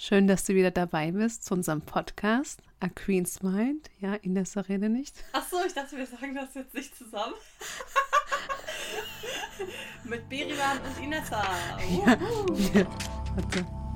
Schön, 0.00 0.28
dass 0.28 0.44
du 0.44 0.54
wieder 0.54 0.70
dabei 0.70 1.10
bist 1.10 1.44
zu 1.44 1.54
unserem 1.54 1.80
Podcast 1.82 2.62
A 2.78 2.88
Queen's 2.88 3.42
Mind. 3.42 3.90
Ja, 3.98 4.14
Inessa, 4.14 4.60
rede 4.60 4.88
nicht. 4.88 5.12
Ach 5.32 5.44
so, 5.44 5.56
ich 5.66 5.74
dachte, 5.74 5.96
wir 5.96 6.06
sagen 6.06 6.36
das 6.36 6.54
jetzt 6.54 6.72
nicht 6.72 6.96
zusammen. 6.96 7.34
Mit 10.04 10.28
Berivan 10.28 10.78
und 10.78 11.02
Inessa. 11.04 11.42
Ja, 12.06 12.16
wir, 12.54 12.86
warte. 13.34 13.87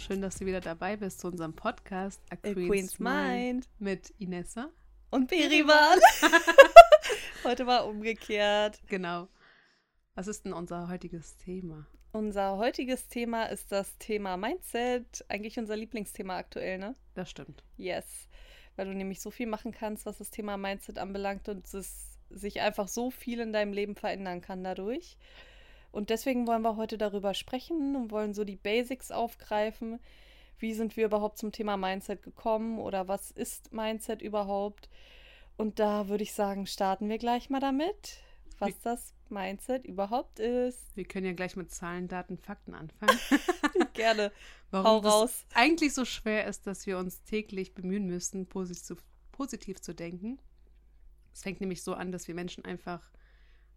Schön, 0.00 0.22
dass 0.22 0.36
du 0.36 0.46
wieder 0.46 0.60
dabei 0.60 0.96
bist 0.96 1.20
zu 1.20 1.28
unserem 1.28 1.52
Podcast 1.52 2.20
A 2.30 2.34
A 2.34 2.52
Queen's 2.52 2.98
Mind. 2.98 3.68
mit 3.78 4.10
Inessa. 4.18 4.70
Und 5.10 5.28
Berivan. 5.28 5.98
Heute 7.44 7.66
war 7.66 7.86
umgekehrt. 7.86 8.80
Genau. 8.88 9.28
Was 10.14 10.26
ist 10.26 10.44
denn 10.44 10.52
unser 10.52 10.88
heutiges 10.88 11.36
Thema? 11.36 11.86
Unser 12.12 12.56
heutiges 12.56 13.08
Thema 13.08 13.44
ist 13.44 13.70
das 13.72 13.98
Thema 13.98 14.36
Mindset. 14.36 15.24
Eigentlich 15.28 15.58
unser 15.58 15.76
Lieblingsthema 15.76 16.36
aktuell, 16.38 16.78
ne? 16.78 16.94
Das 17.14 17.30
stimmt. 17.30 17.62
Yes. 17.76 18.28
Weil 18.76 18.86
du 18.86 18.94
nämlich 18.94 19.20
so 19.20 19.30
viel 19.30 19.46
machen 19.46 19.72
kannst, 19.72 20.06
was 20.06 20.18
das 20.18 20.30
Thema 20.30 20.56
Mindset 20.56 20.98
anbelangt 20.98 21.48
und 21.48 21.72
es 21.74 22.18
sich 22.30 22.60
einfach 22.60 22.88
so 22.88 23.10
viel 23.10 23.40
in 23.40 23.52
deinem 23.52 23.72
Leben 23.72 23.96
verändern 23.96 24.40
kann 24.40 24.64
dadurch. 24.64 25.18
Und 25.92 26.10
deswegen 26.10 26.46
wollen 26.46 26.62
wir 26.62 26.76
heute 26.76 26.98
darüber 26.98 27.34
sprechen 27.34 27.96
und 27.96 28.10
wollen 28.10 28.32
so 28.34 28.44
die 28.44 28.56
Basics 28.56 29.10
aufgreifen. 29.10 29.98
Wie 30.58 30.74
sind 30.74 30.96
wir 30.96 31.06
überhaupt 31.06 31.38
zum 31.38 31.52
Thema 31.52 31.76
Mindset 31.76 32.22
gekommen 32.22 32.78
oder 32.78 33.08
was 33.08 33.30
ist 33.30 33.72
Mindset 33.72 34.22
überhaupt? 34.22 34.88
Und 35.56 35.78
da 35.78 36.08
würde 36.08 36.22
ich 36.22 36.32
sagen, 36.32 36.66
starten 36.66 37.08
wir 37.08 37.18
gleich 37.18 37.50
mal 37.50 37.60
damit, 37.60 38.18
was 38.58 38.70
Wie- 38.70 38.74
das 38.84 39.14
Mindset 39.30 39.84
überhaupt 39.84 40.38
ist. 40.38 40.94
Wir 40.96 41.04
können 41.04 41.26
ja 41.26 41.32
gleich 41.32 41.56
mit 41.56 41.70
Zahlen, 41.70 42.08
Daten, 42.08 42.36
Fakten 42.36 42.74
anfangen. 42.74 43.18
Gerne. 43.94 44.32
Warum 44.70 44.86
Hau 44.86 45.00
das 45.00 45.12
raus. 45.12 45.46
eigentlich 45.54 45.94
so 45.94 46.04
schwer 46.04 46.46
ist, 46.46 46.66
dass 46.66 46.86
wir 46.86 46.98
uns 46.98 47.22
täglich 47.24 47.74
bemühen 47.74 48.06
müssen, 48.06 48.46
positiv, 48.46 49.02
positiv 49.32 49.80
zu 49.80 49.94
denken. 49.94 50.38
Es 51.32 51.42
fängt 51.42 51.60
nämlich 51.60 51.82
so 51.82 51.94
an, 51.94 52.10
dass 52.12 52.26
wir 52.28 52.34
Menschen 52.34 52.64
einfach 52.64 53.02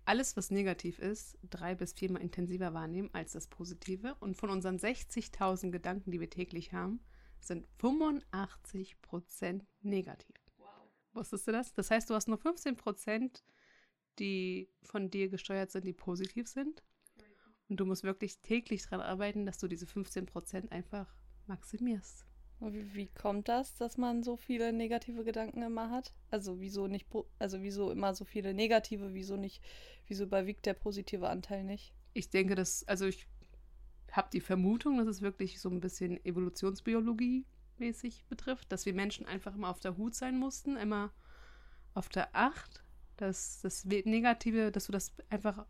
alles, 0.05 0.35
was 0.35 0.51
negativ 0.51 0.99
ist, 0.99 1.37
drei 1.49 1.75
bis 1.75 1.93
viermal 1.93 2.21
intensiver 2.21 2.73
wahrnehmen 2.73 3.09
als 3.13 3.33
das 3.33 3.47
Positive. 3.47 4.15
Und 4.19 4.35
von 4.35 4.49
unseren 4.49 4.77
60.000 4.77 5.71
Gedanken, 5.71 6.11
die 6.11 6.19
wir 6.19 6.29
täglich 6.29 6.73
haben, 6.73 6.99
sind 7.39 7.67
85 7.79 9.01
Prozent 9.01 9.65
negativ. 9.81 10.35
Wusstest 11.13 11.47
du 11.47 11.51
das? 11.51 11.73
Das 11.73 11.91
heißt, 11.91 12.09
du 12.09 12.15
hast 12.15 12.27
nur 12.27 12.37
15 12.37 12.75
Prozent, 12.75 13.43
die 14.19 14.69
von 14.81 15.09
dir 15.09 15.29
gesteuert 15.29 15.71
sind, 15.71 15.85
die 15.85 15.93
positiv 15.93 16.47
sind. 16.47 16.83
Und 17.69 17.79
du 17.79 17.85
musst 17.85 18.03
wirklich 18.03 18.39
täglich 18.41 18.83
daran 18.83 19.01
arbeiten, 19.01 19.45
dass 19.45 19.57
du 19.57 19.67
diese 19.67 19.87
15 19.87 20.25
Prozent 20.25 20.71
einfach 20.71 21.15
maximierst. 21.47 22.25
Wie, 22.71 23.07
kommt 23.07 23.49
das, 23.49 23.75
dass 23.75 23.97
man 23.97 24.23
so 24.23 24.37
viele 24.37 24.71
negative 24.71 25.23
Gedanken 25.23 25.61
immer 25.61 25.89
hat? 25.89 26.13
Also 26.29 26.61
wieso 26.61 26.87
nicht, 26.87 27.07
also 27.39 27.61
wieso 27.61 27.91
immer 27.91 28.13
so 28.13 28.25
viele 28.25 28.53
negative, 28.53 29.13
wieso 29.13 29.35
nicht, 29.35 29.61
wieso 30.07 30.23
überwiegt 30.23 30.65
der 30.65 30.73
positive 30.73 31.27
Anteil 31.27 31.63
nicht? 31.63 31.93
Ich 32.13 32.29
denke, 32.29 32.55
dass, 32.55 32.87
also 32.87 33.05
ich 33.05 33.27
habe 34.11 34.29
die 34.31 34.41
Vermutung, 34.41 34.97
dass 34.97 35.07
es 35.07 35.21
wirklich 35.21 35.59
so 35.59 35.69
ein 35.69 35.81
bisschen 35.81 36.23
Evolutionsbiologie 36.23 37.45
mäßig 37.79 38.25
betrifft, 38.29 38.71
dass 38.71 38.85
wir 38.85 38.93
Menschen 38.93 39.25
einfach 39.25 39.55
immer 39.55 39.69
auf 39.69 39.79
der 39.79 39.97
Hut 39.97 40.15
sein 40.15 40.37
mussten, 40.37 40.77
immer 40.77 41.11
auf 41.93 42.09
der 42.09 42.35
Acht, 42.35 42.83
dass 43.17 43.61
das 43.61 43.85
Negative, 43.85 44.71
dass 44.71 44.85
du 44.85 44.91
das 44.91 45.13
einfach 45.29 45.65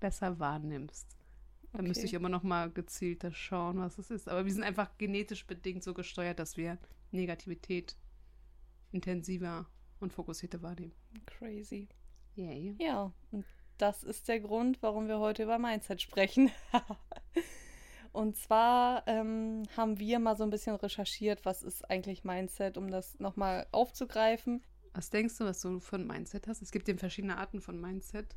besser 0.00 0.38
wahrnimmst. 0.38 1.15
Da 1.76 1.82
müsste 1.82 2.00
Okay. 2.00 2.06
ich 2.06 2.14
immer 2.14 2.28
noch 2.28 2.42
mal 2.42 2.70
gezielter 2.70 3.32
schauen, 3.32 3.78
was 3.78 3.98
es 3.98 4.10
ist. 4.10 4.28
Aber 4.28 4.44
wir 4.46 4.52
sind 4.52 4.64
einfach 4.64 4.96
genetisch 4.98 5.46
bedingt 5.46 5.84
so 5.84 5.94
gesteuert, 5.94 6.38
dass 6.38 6.56
wir 6.56 6.78
Negativität 7.12 7.96
intensiver 8.92 9.68
und 10.00 10.12
fokussierter 10.12 10.62
wahrnehmen. 10.62 10.94
Crazy. 11.26 11.88
Yay. 12.34 12.76
Ja, 12.78 13.12
und 13.30 13.46
das 13.78 14.02
ist 14.04 14.28
der 14.28 14.40
Grund, 14.40 14.82
warum 14.82 15.08
wir 15.08 15.18
heute 15.18 15.42
über 15.42 15.58
Mindset 15.58 16.00
sprechen. 16.02 16.50
Und 18.12 18.36
zwar 18.36 19.06
ähm, 19.06 19.64
haben 19.76 19.98
wir 19.98 20.18
mal 20.18 20.36
so 20.36 20.42
ein 20.44 20.50
bisschen 20.50 20.74
recherchiert, 20.76 21.44
was 21.44 21.62
ist 21.62 21.88
eigentlich 21.90 22.24
Mindset, 22.24 22.78
um 22.78 22.90
das 22.90 23.18
nochmal 23.18 23.66
aufzugreifen. 23.72 24.62
Was 24.94 25.10
denkst 25.10 25.36
du, 25.38 25.44
was 25.44 25.60
du 25.60 25.78
für 25.80 25.96
ein 25.96 26.06
Mindset 26.06 26.48
hast? 26.48 26.62
Es 26.62 26.70
gibt 26.72 26.88
eben 26.88 26.98
verschiedene 26.98 27.36
Arten 27.36 27.60
von 27.60 27.78
Mindset. 27.80 28.36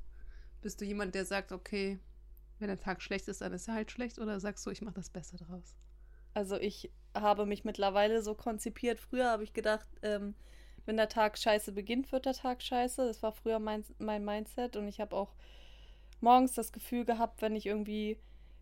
Bist 0.61 0.81
du 0.81 0.85
jemand, 0.85 1.15
der 1.15 1.23
sagt, 1.25 1.51
okay, 1.53 1.99
wenn 2.59 2.67
der 2.67 2.79
Tag 2.79 3.01
schlecht 3.01 3.27
ist, 3.27 3.41
dann 3.41 3.53
ist 3.53 3.67
er 3.67 3.73
halt 3.73 3.91
schlecht? 3.91 4.19
Oder 4.19 4.39
sagst 4.39 4.65
du, 4.65 4.71
ich 4.71 4.81
mache 4.81 4.95
das 4.95 5.09
Beste 5.09 5.37
draus? 5.37 5.75
Also 6.33 6.57
ich 6.57 6.91
habe 7.15 7.45
mich 7.45 7.63
mittlerweile 7.65 8.21
so 8.21 8.35
konzipiert. 8.35 8.99
Früher 8.99 9.29
habe 9.29 9.43
ich 9.43 9.53
gedacht, 9.53 9.87
ähm, 10.03 10.35
wenn 10.85 10.97
der 10.97 11.09
Tag 11.09 11.37
scheiße 11.37 11.71
beginnt, 11.71 12.11
wird 12.11 12.25
der 12.25 12.33
Tag 12.33 12.61
scheiße. 12.61 13.05
Das 13.05 13.21
war 13.23 13.31
früher 13.31 13.59
mein, 13.59 13.83
mein 13.97 14.23
Mindset. 14.23 14.75
Und 14.75 14.87
ich 14.87 14.99
habe 14.99 15.15
auch 15.15 15.33
morgens 16.21 16.53
das 16.53 16.71
Gefühl 16.71 17.05
gehabt, 17.05 17.41
wenn 17.41 17.55
ich 17.55 17.65
irgendwie. 17.65 18.17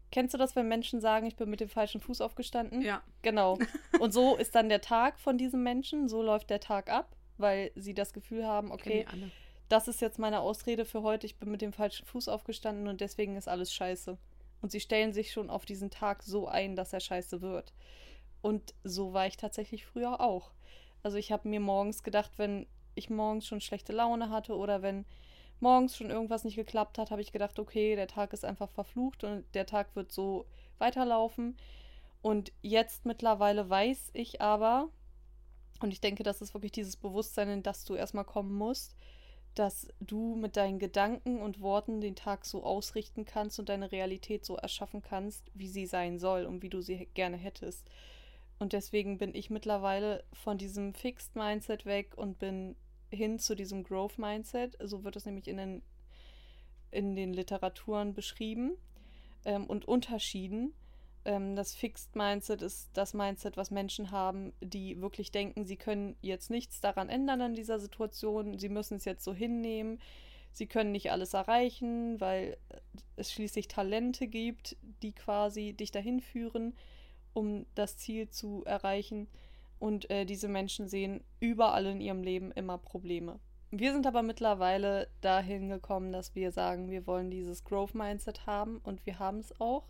Kennst 0.09 0.33
du 0.33 0.37
das, 0.37 0.55
wenn 0.55 0.69
Menschen 0.69 1.01
sagen, 1.01 1.25
ich 1.25 1.35
bin 1.35 1.49
mit 1.49 1.59
dem 1.59 1.67
falschen 1.67 1.99
Fuß 1.99 2.21
aufgestanden? 2.21 2.81
Ja. 2.81 3.03
Genau. 3.23 3.59
Und 3.99 4.13
so 4.13 4.37
ist 4.37 4.55
dann 4.55 4.69
der 4.69 4.79
Tag 4.79 5.19
von 5.19 5.37
diesem 5.37 5.63
Menschen. 5.63 6.07
So 6.07 6.23
läuft 6.23 6.49
der 6.49 6.61
Tag 6.61 6.89
ab, 6.89 7.13
weil 7.37 7.71
sie 7.75 7.93
das 7.93 8.13
Gefühl 8.13 8.45
haben, 8.45 8.71
okay. 8.71 9.05
Das 9.69 9.87
ist 9.87 10.01
jetzt 10.01 10.19
meine 10.19 10.39
Ausrede 10.39 10.85
für 10.85 11.01
heute, 11.01 11.25
ich 11.25 11.37
bin 11.37 11.51
mit 11.51 11.61
dem 11.61 11.73
falschen 11.73 12.05
Fuß 12.05 12.27
aufgestanden 12.27 12.87
und 12.87 13.01
deswegen 13.01 13.35
ist 13.35 13.47
alles 13.47 13.73
scheiße. 13.73 14.17
Und 14.61 14.71
sie 14.71 14.79
stellen 14.79 15.13
sich 15.13 15.31
schon 15.31 15.49
auf 15.49 15.65
diesen 15.65 15.89
Tag 15.89 16.23
so 16.23 16.47
ein, 16.47 16.75
dass 16.75 16.93
er 16.93 16.99
scheiße 16.99 17.41
wird. 17.41 17.73
Und 18.41 18.73
so 18.83 19.13
war 19.13 19.27
ich 19.27 19.37
tatsächlich 19.37 19.85
früher 19.85 20.21
auch. 20.21 20.51
Also 21.03 21.17
ich 21.17 21.31
habe 21.31 21.47
mir 21.47 21.59
morgens 21.59 22.03
gedacht, 22.03 22.31
wenn 22.37 22.65
ich 22.95 23.09
morgens 23.09 23.45
schon 23.45 23.61
schlechte 23.61 23.93
Laune 23.93 24.29
hatte 24.29 24.55
oder 24.55 24.81
wenn 24.81 25.05
morgens 25.59 25.95
schon 25.95 26.09
irgendwas 26.09 26.43
nicht 26.43 26.55
geklappt 26.55 26.97
hat, 26.97 27.11
habe 27.11 27.21
ich 27.21 27.31
gedacht, 27.31 27.59
okay, 27.59 27.95
der 27.95 28.07
Tag 28.07 28.33
ist 28.33 28.45
einfach 28.45 28.69
verflucht 28.69 29.23
und 29.23 29.43
der 29.53 29.65
Tag 29.65 29.95
wird 29.95 30.11
so 30.11 30.45
weiterlaufen. 30.77 31.57
Und 32.21 32.51
jetzt 32.61 33.05
mittlerweile 33.05 33.69
weiß 33.69 34.11
ich 34.13 34.41
aber, 34.41 34.89
und 35.79 35.91
ich 35.91 36.01
denke, 36.01 36.23
das 36.23 36.41
ist 36.41 36.53
wirklich 36.53 36.71
dieses 36.71 36.95
Bewusstsein, 36.95 37.49
in 37.49 37.63
das 37.63 37.85
du 37.85 37.95
erstmal 37.95 38.25
kommen 38.25 38.55
musst, 38.55 38.95
dass 39.57 39.87
du 39.99 40.35
mit 40.35 40.55
deinen 40.55 40.77
Gedanken 40.77 41.41
und 41.41 41.61
Worten 41.61 41.99
den 41.99 42.15
Tag 42.15 42.45
so 42.45 42.63
ausrichten 42.63 43.25
kannst 43.25 43.57
und 43.57 43.69
deine 43.69 43.91
Realität 43.91 44.45
so 44.45 44.55
erschaffen 44.55 45.01
kannst, 45.01 45.49
wie 45.55 45.67
sie 45.67 45.87
sein 45.87 46.19
soll 46.19 46.45
und 46.45 46.61
wie 46.61 46.69
du 46.69 46.81
sie 46.81 47.07
gerne 47.15 47.37
hättest. 47.37 47.89
Und 48.59 48.73
deswegen 48.73 49.17
bin 49.17 49.33
ich 49.33 49.49
mittlerweile 49.49 50.23
von 50.31 50.59
diesem 50.59 50.93
Fixed 50.93 51.35
Mindset 51.35 51.85
weg 51.85 52.15
und 52.17 52.37
bin 52.37 52.75
hin 53.09 53.39
zu 53.39 53.55
diesem 53.55 53.83
Growth 53.83 54.19
Mindset. 54.19 54.77
So 54.83 55.03
wird 55.03 55.15
es 55.15 55.25
nämlich 55.25 55.47
in 55.47 55.57
den, 55.57 55.81
in 56.91 57.15
den 57.15 57.33
Literaturen 57.33 58.13
beschrieben 58.13 58.73
ähm, 59.45 59.65
und 59.65 59.87
unterschieden. 59.87 60.73
Ähm, 61.27 61.57
das 61.57 61.75
Fixed 61.75 62.15
Mindset 62.15 62.61
ist 62.61 62.89
das 62.93 63.13
Mindset, 63.13 63.57
was 63.57 63.69
Menschen 63.69 64.11
haben, 64.11 64.53
die 64.61 65.01
wirklich 65.01 65.29
denken, 65.31 65.65
sie 65.65 65.75
können 65.75 66.15
jetzt 66.21 66.49
nichts 66.49 66.79
daran 66.79 67.09
ändern 67.09 67.41
an 67.41 67.53
dieser 67.53 67.79
Situation, 67.79 68.57
sie 68.57 68.69
müssen 68.69 68.95
es 68.95 69.03
jetzt 69.03 69.25
so 69.25 69.33
hinnehmen, 69.33 69.99
sie 70.53 70.67
können 70.67 70.93
nicht 70.93 71.11
alles 71.11 71.33
erreichen, 71.33 72.19
weil 72.21 72.57
es 73.17 73.33
schließlich 73.33 73.67
Talente 73.67 74.27
gibt, 74.27 74.77
die 75.03 75.11
quasi 75.11 75.73
dich 75.73 75.91
dahin 75.91 76.21
führen, 76.21 76.73
um 77.33 77.65
das 77.75 77.97
Ziel 77.97 78.29
zu 78.29 78.63
erreichen. 78.65 79.27
Und 79.79 80.09
äh, 80.09 80.25
diese 80.25 80.47
Menschen 80.47 80.87
sehen 80.87 81.25
überall 81.41 81.85
in 81.87 81.99
ihrem 81.99 82.23
Leben 82.23 82.53
immer 82.53 82.77
Probleme. 82.77 83.37
Wir 83.69 83.91
sind 83.91 84.07
aber 84.07 84.23
mittlerweile 84.23 85.09
dahin 85.19 85.67
gekommen, 85.67 86.13
dass 86.13 86.35
wir 86.35 86.53
sagen, 86.53 86.89
wir 86.89 87.05
wollen 87.05 87.29
dieses 87.29 87.65
Growth 87.65 87.95
Mindset 87.95 88.45
haben 88.45 88.77
und 88.77 89.05
wir 89.05 89.19
haben 89.19 89.39
es 89.39 89.59
auch. 89.59 89.83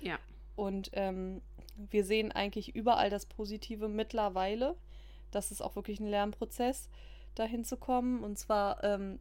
Ja. 0.00 0.20
Und 0.56 0.90
ähm, 0.92 1.42
wir 1.76 2.04
sehen 2.04 2.32
eigentlich 2.32 2.74
überall 2.74 3.10
das 3.10 3.26
Positive 3.26 3.88
mittlerweile. 3.88 4.76
Das 5.30 5.50
ist 5.50 5.62
auch 5.62 5.76
wirklich 5.76 6.00
ein 6.00 6.06
Lernprozess, 6.06 6.88
dahin 7.34 7.64
zu 7.64 7.76
kommen. 7.76 8.22
Und 8.22 8.38
zwar 8.38 8.82
ähm, 8.84 9.18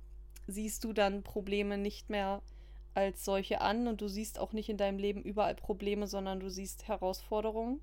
siehst 0.48 0.84
du 0.84 0.94
dann 0.94 1.24
Probleme 1.24 1.78
nicht 1.78 2.10
mehr 2.10 2.42
als 2.94 3.26
solche 3.26 3.62
an 3.62 3.88
und 3.88 4.02
du 4.02 4.08
siehst 4.08 4.38
auch 4.38 4.54
nicht 4.54 4.70
in 4.70 4.78
deinem 4.78 5.00
Leben 5.00 5.24
überall 5.24 5.56
Probleme, 5.56 6.06
sondern 6.08 6.40
du 6.40 6.50
siehst 6.50 6.88
Herausforderungen. 6.88 7.82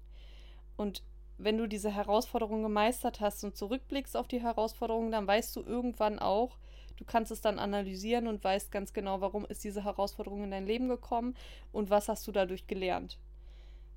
Und 0.77 1.03
wenn 1.37 1.59
du 1.59 1.67
diese 1.67 1.91
Herausforderung 1.91 2.63
gemeistert 2.63 3.21
hast 3.21 3.43
und 3.45 3.57
zurückblickst 3.57 4.17
auf 4.17 4.29
die 4.29 4.43
Herausforderungen, 4.43 5.11
dann 5.11 5.27
weißt 5.27 5.57
du 5.57 5.63
irgendwann 5.63 6.19
auch, 6.19 6.59
du 6.97 7.05
kannst 7.05 7.33
es 7.33 7.41
dann 7.41 7.59
analysieren 7.59 8.29
und 8.29 8.45
weißt 8.45 8.71
ganz 8.71 8.93
genau, 8.93 9.21
warum 9.21 9.47
ist 9.47 9.65
diese 9.65 9.85
Herausforderung 9.85 10.45
in 10.45 10.51
dein 10.51 10.67
Leben 10.67 10.89
gekommen 10.89 11.35
und 11.73 11.91
was 11.91 12.09
hast 12.09 12.27
du 12.27 12.33
dadurch 12.33 12.67
gelernt. 12.67 13.19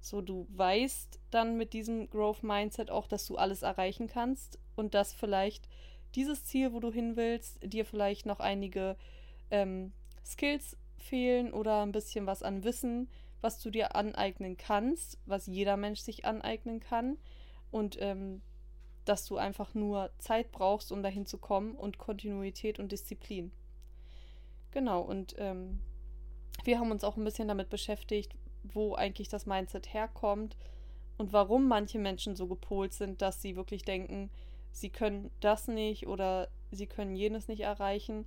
So, 0.03 0.19
du 0.19 0.45
weißt 0.49 1.21
dann 1.31 1.55
mit 1.55 1.71
diesem 1.71 2.09
Growth 2.09 2.43
Mindset 2.43 2.91
auch, 2.91 3.07
dass 3.07 3.25
du 3.25 3.37
alles 3.37 3.61
erreichen 3.61 4.07
kannst 4.07 4.59
und 4.75 4.93
dass 4.93 5.13
vielleicht 5.13 5.69
dieses 6.13 6.43
Ziel, 6.43 6.73
wo 6.73 6.81
du 6.81 6.91
hin 6.91 7.15
willst, 7.15 7.57
dir 7.63 7.85
vielleicht 7.85 8.25
noch 8.25 8.41
einige 8.41 8.97
ähm, 9.49 9.93
Skills 10.25 10.75
fehlen 10.97 11.53
oder 11.53 11.83
ein 11.83 11.93
bisschen 11.93 12.27
was 12.27 12.43
an 12.43 12.65
Wissen, 12.65 13.09
was 13.39 13.61
du 13.61 13.69
dir 13.69 13.95
aneignen 13.95 14.57
kannst, 14.57 15.19
was 15.25 15.47
jeder 15.47 15.77
Mensch 15.77 16.01
sich 16.01 16.25
aneignen 16.25 16.81
kann. 16.81 17.17
Und 17.71 17.97
ähm, 18.01 18.41
dass 19.05 19.25
du 19.25 19.37
einfach 19.37 19.73
nur 19.73 20.11
Zeit 20.17 20.51
brauchst, 20.51 20.91
um 20.91 21.01
dahin 21.01 21.25
zu 21.25 21.37
kommen 21.37 21.75
und 21.75 21.97
Kontinuität 21.97 22.77
und 22.77 22.91
Disziplin. 22.91 23.53
Genau, 24.71 24.99
und 24.99 25.35
ähm, 25.37 25.79
wir 26.65 26.77
haben 26.77 26.91
uns 26.91 27.05
auch 27.05 27.15
ein 27.15 27.23
bisschen 27.23 27.47
damit 27.47 27.69
beschäftigt, 27.69 28.35
wo 28.63 28.95
eigentlich 28.95 29.29
das 29.29 29.45
Mindset 29.45 29.93
herkommt 29.93 30.57
und 31.17 31.33
warum 31.33 31.67
manche 31.67 31.99
Menschen 31.99 32.35
so 32.35 32.47
gepolt 32.47 32.93
sind, 32.93 33.21
dass 33.21 33.41
sie 33.41 33.55
wirklich 33.55 33.83
denken, 33.83 34.29
sie 34.71 34.89
können 34.89 35.31
das 35.39 35.67
nicht 35.67 36.07
oder 36.07 36.49
sie 36.71 36.87
können 36.87 37.15
jenes 37.15 37.47
nicht 37.47 37.61
erreichen. 37.61 38.25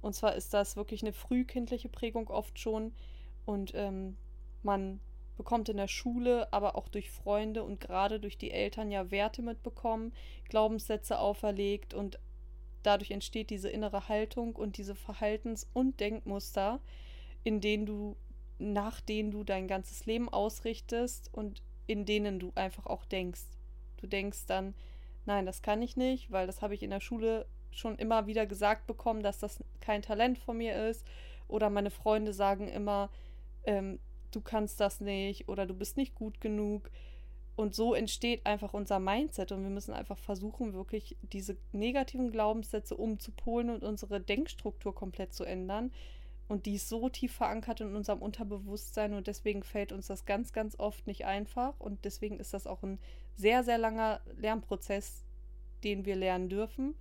Und 0.00 0.14
zwar 0.14 0.34
ist 0.34 0.54
das 0.54 0.76
wirklich 0.76 1.02
eine 1.02 1.12
frühkindliche 1.12 1.88
Prägung 1.88 2.28
oft 2.28 2.58
schon 2.58 2.92
und 3.44 3.72
ähm, 3.74 4.16
man 4.62 5.00
bekommt 5.36 5.68
in 5.70 5.78
der 5.78 5.88
Schule, 5.88 6.52
aber 6.52 6.76
auch 6.76 6.88
durch 6.88 7.10
Freunde 7.10 7.64
und 7.64 7.80
gerade 7.80 8.20
durch 8.20 8.36
die 8.36 8.50
Eltern 8.50 8.90
ja 8.90 9.10
Werte 9.10 9.42
mitbekommen, 9.42 10.12
Glaubenssätze 10.48 11.18
auferlegt 11.18 11.94
und 11.94 12.18
dadurch 12.82 13.10
entsteht 13.10 13.50
diese 13.50 13.70
innere 13.70 14.08
Haltung 14.08 14.54
und 14.54 14.76
diese 14.76 14.94
Verhaltens- 14.94 15.66
und 15.72 15.98
Denkmuster, 16.00 16.80
in 17.42 17.60
denen 17.60 17.86
du, 17.86 18.16
nach 18.60 19.00
denen 19.00 19.30
du 19.30 19.42
dein 19.42 19.66
ganzes 19.66 20.06
Leben 20.06 20.28
ausrichtest 20.28 21.30
und 21.32 21.62
in 21.86 22.04
denen 22.04 22.38
du 22.38 22.52
einfach 22.54 22.86
auch 22.86 23.04
denkst. 23.04 23.42
Du 23.96 24.06
denkst 24.06 24.46
dann, 24.46 24.74
nein, 25.26 25.46
das 25.46 25.62
kann 25.62 25.82
ich 25.82 25.96
nicht, 25.96 26.30
weil 26.30 26.46
das 26.46 26.62
habe 26.62 26.74
ich 26.74 26.82
in 26.82 26.90
der 26.90 27.00
Schule 27.00 27.46
schon 27.70 27.96
immer 27.96 28.26
wieder 28.26 28.46
gesagt 28.46 28.86
bekommen, 28.86 29.22
dass 29.22 29.38
das 29.38 29.62
kein 29.80 30.02
Talent 30.02 30.38
von 30.38 30.56
mir 30.56 30.88
ist. 30.88 31.06
Oder 31.48 31.70
meine 31.70 31.90
Freunde 31.90 32.32
sagen 32.32 32.68
immer, 32.68 33.10
ähm, 33.64 33.98
du 34.30 34.40
kannst 34.40 34.80
das 34.80 35.00
nicht 35.00 35.48
oder 35.48 35.66
du 35.66 35.74
bist 35.74 35.96
nicht 35.96 36.14
gut 36.14 36.40
genug. 36.40 36.90
Und 37.56 37.74
so 37.74 37.94
entsteht 37.94 38.46
einfach 38.46 38.72
unser 38.72 38.98
Mindset 39.00 39.52
und 39.52 39.62
wir 39.62 39.70
müssen 39.70 39.92
einfach 39.92 40.18
versuchen, 40.18 40.72
wirklich 40.72 41.16
diese 41.20 41.56
negativen 41.72 42.30
Glaubenssätze 42.30 42.96
umzupolen 42.96 43.68
und 43.68 43.84
unsere 43.84 44.20
Denkstruktur 44.20 44.94
komplett 44.94 45.34
zu 45.34 45.44
ändern. 45.44 45.92
Und 46.50 46.66
die 46.66 46.74
ist 46.74 46.88
so 46.88 47.08
tief 47.08 47.32
verankert 47.32 47.80
in 47.80 47.94
unserem 47.94 48.20
Unterbewusstsein 48.20 49.14
und 49.14 49.28
deswegen 49.28 49.62
fällt 49.62 49.92
uns 49.92 50.08
das 50.08 50.24
ganz, 50.24 50.52
ganz 50.52 50.74
oft 50.80 51.06
nicht 51.06 51.24
einfach. 51.24 51.78
Und 51.78 52.04
deswegen 52.04 52.40
ist 52.40 52.52
das 52.52 52.66
auch 52.66 52.82
ein 52.82 52.98
sehr, 53.36 53.62
sehr 53.62 53.78
langer 53.78 54.20
Lernprozess, 54.36 55.22
den 55.84 56.06
wir 56.06 56.16
lernen 56.16 56.48
dürfen. 56.48 56.96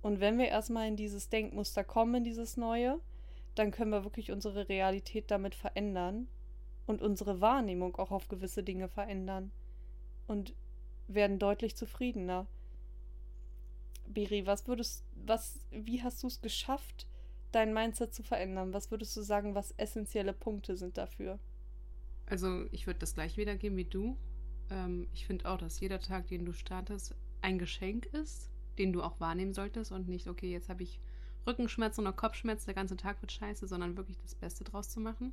Und 0.00 0.20
wenn 0.20 0.38
wir 0.38 0.46
erstmal 0.46 0.86
in 0.86 0.94
dieses 0.94 1.28
Denkmuster 1.28 1.82
kommen, 1.82 2.14
in 2.14 2.24
dieses 2.24 2.56
Neue, 2.56 3.00
dann 3.56 3.72
können 3.72 3.90
wir 3.90 4.04
wirklich 4.04 4.30
unsere 4.30 4.68
Realität 4.68 5.32
damit 5.32 5.56
verändern 5.56 6.28
und 6.86 7.02
unsere 7.02 7.40
Wahrnehmung 7.40 7.96
auch 7.96 8.12
auf 8.12 8.28
gewisse 8.28 8.62
Dinge 8.62 8.86
verändern 8.86 9.50
und 10.28 10.54
werden 11.08 11.40
deutlich 11.40 11.74
zufriedener. 11.74 12.46
Biri, 14.06 14.46
was 14.46 14.68
würdest, 14.68 15.04
was, 15.16 15.58
wie 15.72 16.00
hast 16.00 16.22
du 16.22 16.28
es 16.28 16.40
geschafft, 16.40 17.08
dein 17.52 17.72
Mindset 17.72 18.14
zu 18.14 18.22
verändern? 18.22 18.72
Was 18.72 18.90
würdest 18.90 19.16
du 19.16 19.22
sagen, 19.22 19.54
was 19.54 19.72
essentielle 19.76 20.32
Punkte 20.32 20.76
sind 20.76 20.98
dafür? 20.98 21.38
Also, 22.26 22.66
ich 22.72 22.86
würde 22.86 23.00
das 23.00 23.14
gleich 23.14 23.36
wiedergeben 23.36 23.76
wie 23.76 23.84
du. 23.84 24.16
Ähm, 24.70 25.08
ich 25.12 25.26
finde 25.26 25.48
auch, 25.48 25.58
dass 25.58 25.80
jeder 25.80 26.00
Tag, 26.00 26.28
den 26.28 26.44
du 26.44 26.52
startest, 26.52 27.14
ein 27.40 27.58
Geschenk 27.58 28.06
ist, 28.06 28.50
den 28.78 28.92
du 28.92 29.02
auch 29.02 29.18
wahrnehmen 29.20 29.54
solltest 29.54 29.92
und 29.92 30.08
nicht, 30.08 30.28
okay, 30.28 30.50
jetzt 30.52 30.68
habe 30.68 30.82
ich 30.82 31.00
Rückenschmerzen 31.46 32.02
oder 32.02 32.12
Kopfschmerzen, 32.12 32.66
der 32.66 32.74
ganze 32.74 32.96
Tag 32.96 33.22
wird 33.22 33.32
scheiße, 33.32 33.66
sondern 33.66 33.96
wirklich 33.96 34.18
das 34.18 34.34
Beste 34.34 34.64
draus 34.64 34.90
zu 34.90 35.00
machen 35.00 35.32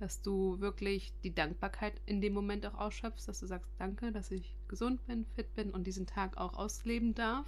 dass 0.00 0.22
du 0.22 0.60
wirklich 0.60 1.12
die 1.22 1.34
Dankbarkeit 1.34 2.00
in 2.06 2.20
dem 2.20 2.32
Moment 2.32 2.66
auch 2.66 2.74
ausschöpfst, 2.74 3.26
dass 3.26 3.40
du 3.40 3.46
sagst, 3.46 3.70
danke, 3.78 4.12
dass 4.12 4.30
ich 4.30 4.56
gesund 4.68 5.04
bin, 5.06 5.26
fit 5.34 5.54
bin 5.54 5.70
und 5.70 5.86
diesen 5.86 6.06
Tag 6.06 6.36
auch 6.36 6.54
ausleben 6.54 7.14
darf. 7.14 7.46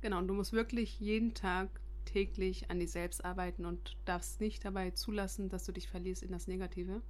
Genau, 0.00 0.18
und 0.18 0.28
du 0.28 0.34
musst 0.34 0.52
wirklich 0.52 0.98
jeden 1.00 1.34
Tag 1.34 1.68
täglich 2.10 2.70
an 2.70 2.80
dir 2.80 2.88
selbst 2.88 3.24
arbeiten 3.24 3.64
und 3.64 3.96
darfst 4.04 4.40
nicht 4.40 4.64
dabei 4.64 4.90
zulassen, 4.90 5.48
dass 5.48 5.64
du 5.64 5.72
dich 5.72 5.88
verlierst 5.88 6.22
in 6.22 6.32
das 6.32 6.48
Negative, 6.48 7.02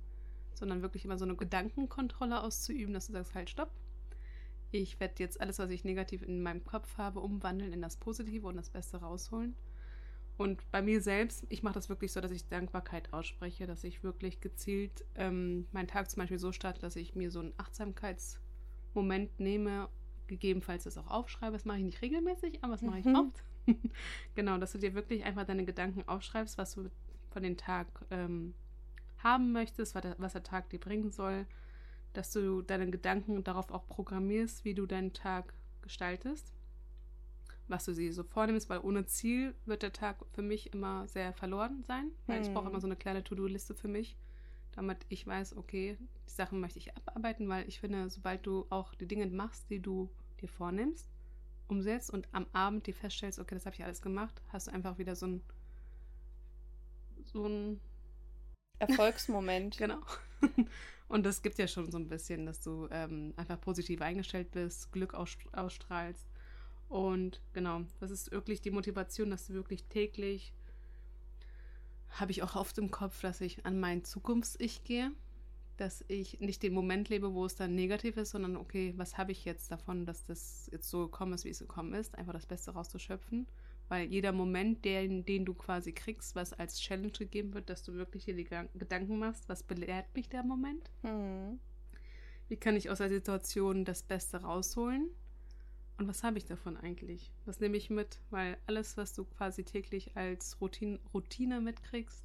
sondern 0.55 0.83
wirklich 0.83 1.05
immer 1.05 1.19
so 1.19 1.25
eine 1.25 1.37
Gedankenkontrolle 1.37 2.43
auszuüben, 2.43 2.93
dass 2.93 3.07
du 3.07 3.13
sagst, 3.13 3.35
halt, 3.35 3.51
stopp. 3.51 3.71
Ich 4.73 5.01
werde 5.01 5.15
jetzt 5.19 5.41
alles, 5.41 5.59
was 5.59 5.71
ich 5.71 5.85
negativ 5.85 6.23
in 6.23 6.43
meinem 6.43 6.65
Kopf 6.65 6.97
habe, 6.97 7.21
umwandeln 7.21 7.73
in 7.73 7.83
das 7.83 7.97
Positive 7.97 8.47
und 8.47 8.57
das 8.57 8.71
Beste 8.71 8.99
rausholen. 8.99 9.57
Und 10.37 10.71
bei 10.71 10.81
mir 10.81 11.03
selbst, 11.03 11.45
ich 11.49 11.63
mache 11.63 11.75
das 11.75 11.89
wirklich 11.89 12.13
so, 12.13 12.21
dass 12.21 12.31
ich 12.31 12.47
Dankbarkeit 12.49 13.13
ausspreche, 13.13 13.67
dass 13.67 13.85
ich 13.85 14.03
wirklich 14.03 14.41
gezielt 14.41 15.05
ähm, 15.17 15.67
meinen 15.73 15.89
Tag 15.89 16.11
zum 16.11 16.21
Beispiel 16.21 16.39
so 16.39 16.53
starte, 16.53 16.81
dass 16.81 16.97
ich 16.97 17.15
mir 17.15 17.31
so 17.31 17.41
einen 17.41 17.53
Achtsamkeitsmoment 17.57 19.39
nehme, 19.39 19.89
gegebenenfalls 20.29 20.85
das 20.85 20.97
auch 20.97 21.09
aufschreibe. 21.09 21.53
Das 21.53 21.65
mache 21.65 21.79
ich 21.79 21.85
nicht 21.85 22.01
regelmäßig, 22.01 22.63
aber 22.63 22.73
das 22.75 22.83
mache 22.83 23.01
ich 23.01 23.05
mhm. 23.05 23.17
oft. 23.17 23.45
genau, 24.35 24.59
dass 24.59 24.73
du 24.73 24.79
dir 24.79 24.95
wirklich 24.95 25.25
einfach 25.25 25.45
deine 25.45 25.65
Gedanken 25.65 26.07
aufschreibst, 26.07 26.59
was 26.59 26.75
du 26.75 26.91
von 27.31 27.43
dem 27.43 27.57
Tag 27.57 27.87
ähm, 28.11 28.55
haben 29.19 29.53
möchtest, 29.53 29.95
was 29.95 30.33
der, 30.33 30.43
Tag 30.43 30.71
dir 30.71 30.81
bringen 30.81 31.11
soll, 31.11 31.47
dass 32.13 32.33
du 32.33 32.63
deine 32.63 32.91
Gedanken 32.91 33.45
darauf 33.45 33.71
auch 33.71 33.87
programmierst, 33.87 34.65
wie 34.65 34.75
du 34.75 34.87
deinen 34.87 35.13
Tag 35.13 35.55
gestaltest 35.83 36.53
was 37.71 37.85
du 37.85 37.95
sie 37.95 38.13
so 38.13 38.25
vornimmst, 38.25 38.69
weil 38.69 38.81
ohne 38.81 39.07
Ziel 39.07 39.55
wird 39.65 39.83
der 39.83 39.93
Tag 39.93 40.17
für 40.33 40.43
mich 40.43 40.73
immer 40.75 41.07
sehr 41.09 41.33
verloren 41.33 41.85
sein, 41.87 42.11
weil 42.27 42.39
hm. 42.39 42.43
ich 42.43 42.53
brauche 42.53 42.69
immer 42.69 42.81
so 42.81 42.87
eine 42.87 42.97
kleine 42.97 43.25
To-Do-Liste 43.25 43.75
für 43.75 43.89
mich, 43.89 44.17
damit 44.73 44.99
ich 45.09 45.27
weiß, 45.27 45.57
okay, 45.57 45.97
die 46.27 46.31
Sachen 46.31 46.61
möchte 46.61 46.79
ich 46.79 46.95
abarbeiten, 46.97 47.49
weil 47.49 47.67
ich 47.69 47.81
finde, 47.81 48.11
sobald 48.11 48.45
du 48.47 48.67
auch 48.71 48.95
die 48.95 49.07
Dinge 49.07 49.27
machst, 49.27 49.71
die 49.71 49.81
du 49.81 50.11
dir 50.41 50.49
vornimmst, 50.49 51.09
umsetzt 51.71 52.11
und 52.11 52.29
am 52.33 52.47
Abend 52.53 52.87
dir 52.87 52.95
feststellst, 52.95 53.39
okay, 53.39 53.55
das 53.55 53.67
habe 53.67 53.77
ich 53.77 53.85
alles 53.85 54.03
gemacht, 54.03 54.41
hast 54.49 54.67
du 54.67 54.73
einfach 54.73 54.99
wieder 54.99 55.17
so 55.17 55.27
ein 55.27 55.43
so 57.25 57.47
ein 57.47 57.81
Erfolgsmoment. 58.79 59.77
genau. 59.77 60.01
und 61.09 61.25
das 61.25 61.43
gibt 61.43 61.59
ja 61.59 61.69
schon 61.69 61.91
so 61.91 61.99
ein 61.99 62.09
bisschen, 62.09 62.47
dass 62.47 62.61
du 62.61 62.89
ähm, 62.91 63.35
einfach 63.37 63.61
positiv 63.61 64.01
eingestellt 64.01 64.51
bist, 64.53 64.91
Glück 64.93 65.15
ausstrahlst 65.15 66.27
und 66.91 67.41
genau, 67.53 67.83
das 68.01 68.11
ist 68.11 68.33
wirklich 68.33 68.61
die 68.63 68.73
Motivation, 68.73 69.31
dass 69.31 69.47
du 69.47 69.55
wirklich 69.55 69.85
täglich, 69.85 70.53
habe 72.11 72.33
ich 72.33 72.43
auch 72.43 72.57
oft 72.57 72.77
im 72.79 72.91
Kopf, 72.91 73.21
dass 73.21 73.41
ich 73.41 73.65
an 73.65 73.79
mein 73.79 74.03
Zukunfts-Ich 74.03 74.83
gehe, 74.83 75.13
dass 75.81 76.05
ich 76.09 76.41
nicht 76.41 76.63
den 76.63 76.75
Moment 76.75 77.09
lebe, 77.09 77.33
wo 77.33 77.47
es 77.47 77.57
dann 77.57 77.75
negativ 77.75 78.17
ist, 78.17 78.31
sondern 78.31 78.57
okay, 78.57 78.93
was 78.97 79.17
habe 79.17 79.33
ich 79.33 79.45
jetzt 79.45 79.71
davon, 79.71 80.05
dass 80.05 80.25
das 80.25 80.69
jetzt 80.71 80.91
so 80.91 81.07
gekommen 81.07 81.33
ist, 81.33 81.45
wie 81.45 81.51
es 81.51 81.61
gekommen 81.61 81.95
ist, 81.95 82.17
einfach 82.19 82.35
das 82.35 82.47
Beste 82.47 82.73
rauszuschöpfen. 82.73 83.47
Weil 83.89 84.07
jeder 84.07 84.33
Moment, 84.33 84.85
den, 84.85 85.25
den 85.25 85.45
du 85.45 85.55
quasi 85.55 85.93
kriegst, 85.93 86.37
was 86.37 86.53
als 86.53 86.79
Challenge 86.81 87.11
gegeben 87.11 87.55
wird, 87.55 87.71
dass 87.71 87.83
du 87.83 87.95
wirklich 87.95 88.27
dir 88.27 88.37
die 88.37 88.45
Gedanken 88.45 89.19
machst, 89.19 89.49
was 89.49 89.63
belehrt 89.63 90.07
mich 90.15 90.29
der 90.29 90.45
Moment? 90.45 90.91
Mhm. 91.03 91.59
Wie 92.49 92.57
kann 92.57 92.77
ich 92.77 92.91
aus 92.91 92.99
der 92.99 93.09
Situation 93.09 93.85
das 93.85 94.03
Beste 94.03 94.43
rausholen? 94.43 95.09
Und 95.99 96.09
was 96.09 96.23
habe 96.23 96.39
ich 96.39 96.45
davon 96.45 96.77
eigentlich? 96.77 97.33
Was 97.47 97.61
nehme 97.61 97.77
ich 97.77 97.91
mit? 97.91 98.21
Weil 98.31 98.59
alles, 98.67 98.97
was 98.97 99.13
du 99.13 99.25
quasi 99.25 99.65
täglich 99.65 100.17
als 100.17 100.61
Routine, 100.61 100.99
Routine 101.13 101.61
mitkriegst, 101.61 102.25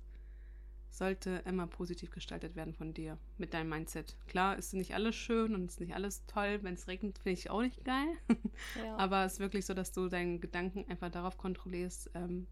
sollte 0.98 1.42
immer 1.46 1.68
positiv 1.68 2.10
gestaltet 2.12 2.56
werden 2.56 2.74
von 2.74 2.94
dir, 2.94 3.18
mit 3.38 3.54
deinem 3.54 3.70
Mindset. 3.70 4.16
Klar, 4.28 4.58
ist 4.58 4.74
nicht 4.74 4.94
alles 4.94 5.16
schön 5.16 5.54
und 5.54 5.66
ist 5.66 5.80
nicht 5.80 5.94
alles 5.94 6.26
toll. 6.26 6.60
Wenn 6.62 6.76
es 6.76 6.88
regnet, 6.88 7.20
finde 7.20 7.40
ich 7.40 7.50
auch 7.50 7.62
nicht 7.62 7.84
geil. 7.84 8.08
Ja. 8.84 8.96
Aber 8.98 9.26
es 9.26 9.34
ist 9.34 9.40
wirklich 9.40 9.66
so, 9.66 9.74
dass 9.74 9.92
du 9.92 10.08
deinen 10.08 10.40
Gedanken 10.40 10.86
einfach 10.90 11.12
darauf 11.12 11.38
kontrollierst, 11.38 12.12
ähm, 12.14 12.48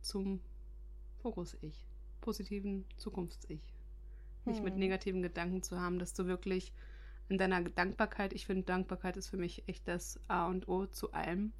zum 0.00 0.40
Fokus-Ich, 1.22 1.86
positiven 2.20 2.84
Zukunfts-Ich. 2.96 3.74
Nicht 4.44 4.58
hm. 4.58 4.64
mit 4.64 4.76
negativen 4.76 5.22
Gedanken 5.22 5.62
zu 5.62 5.80
haben, 5.80 5.98
dass 5.98 6.14
du 6.14 6.26
wirklich 6.26 6.72
in 7.28 7.38
deiner 7.38 7.62
Dankbarkeit. 7.62 8.32
Ich 8.32 8.46
finde, 8.46 8.64
Dankbarkeit 8.64 9.16
ist 9.16 9.28
für 9.28 9.36
mich 9.36 9.68
echt 9.68 9.86
das 9.88 10.20
A 10.28 10.46
und 10.46 10.68
O 10.68 10.86
zu 10.86 11.12
allem, 11.12 11.52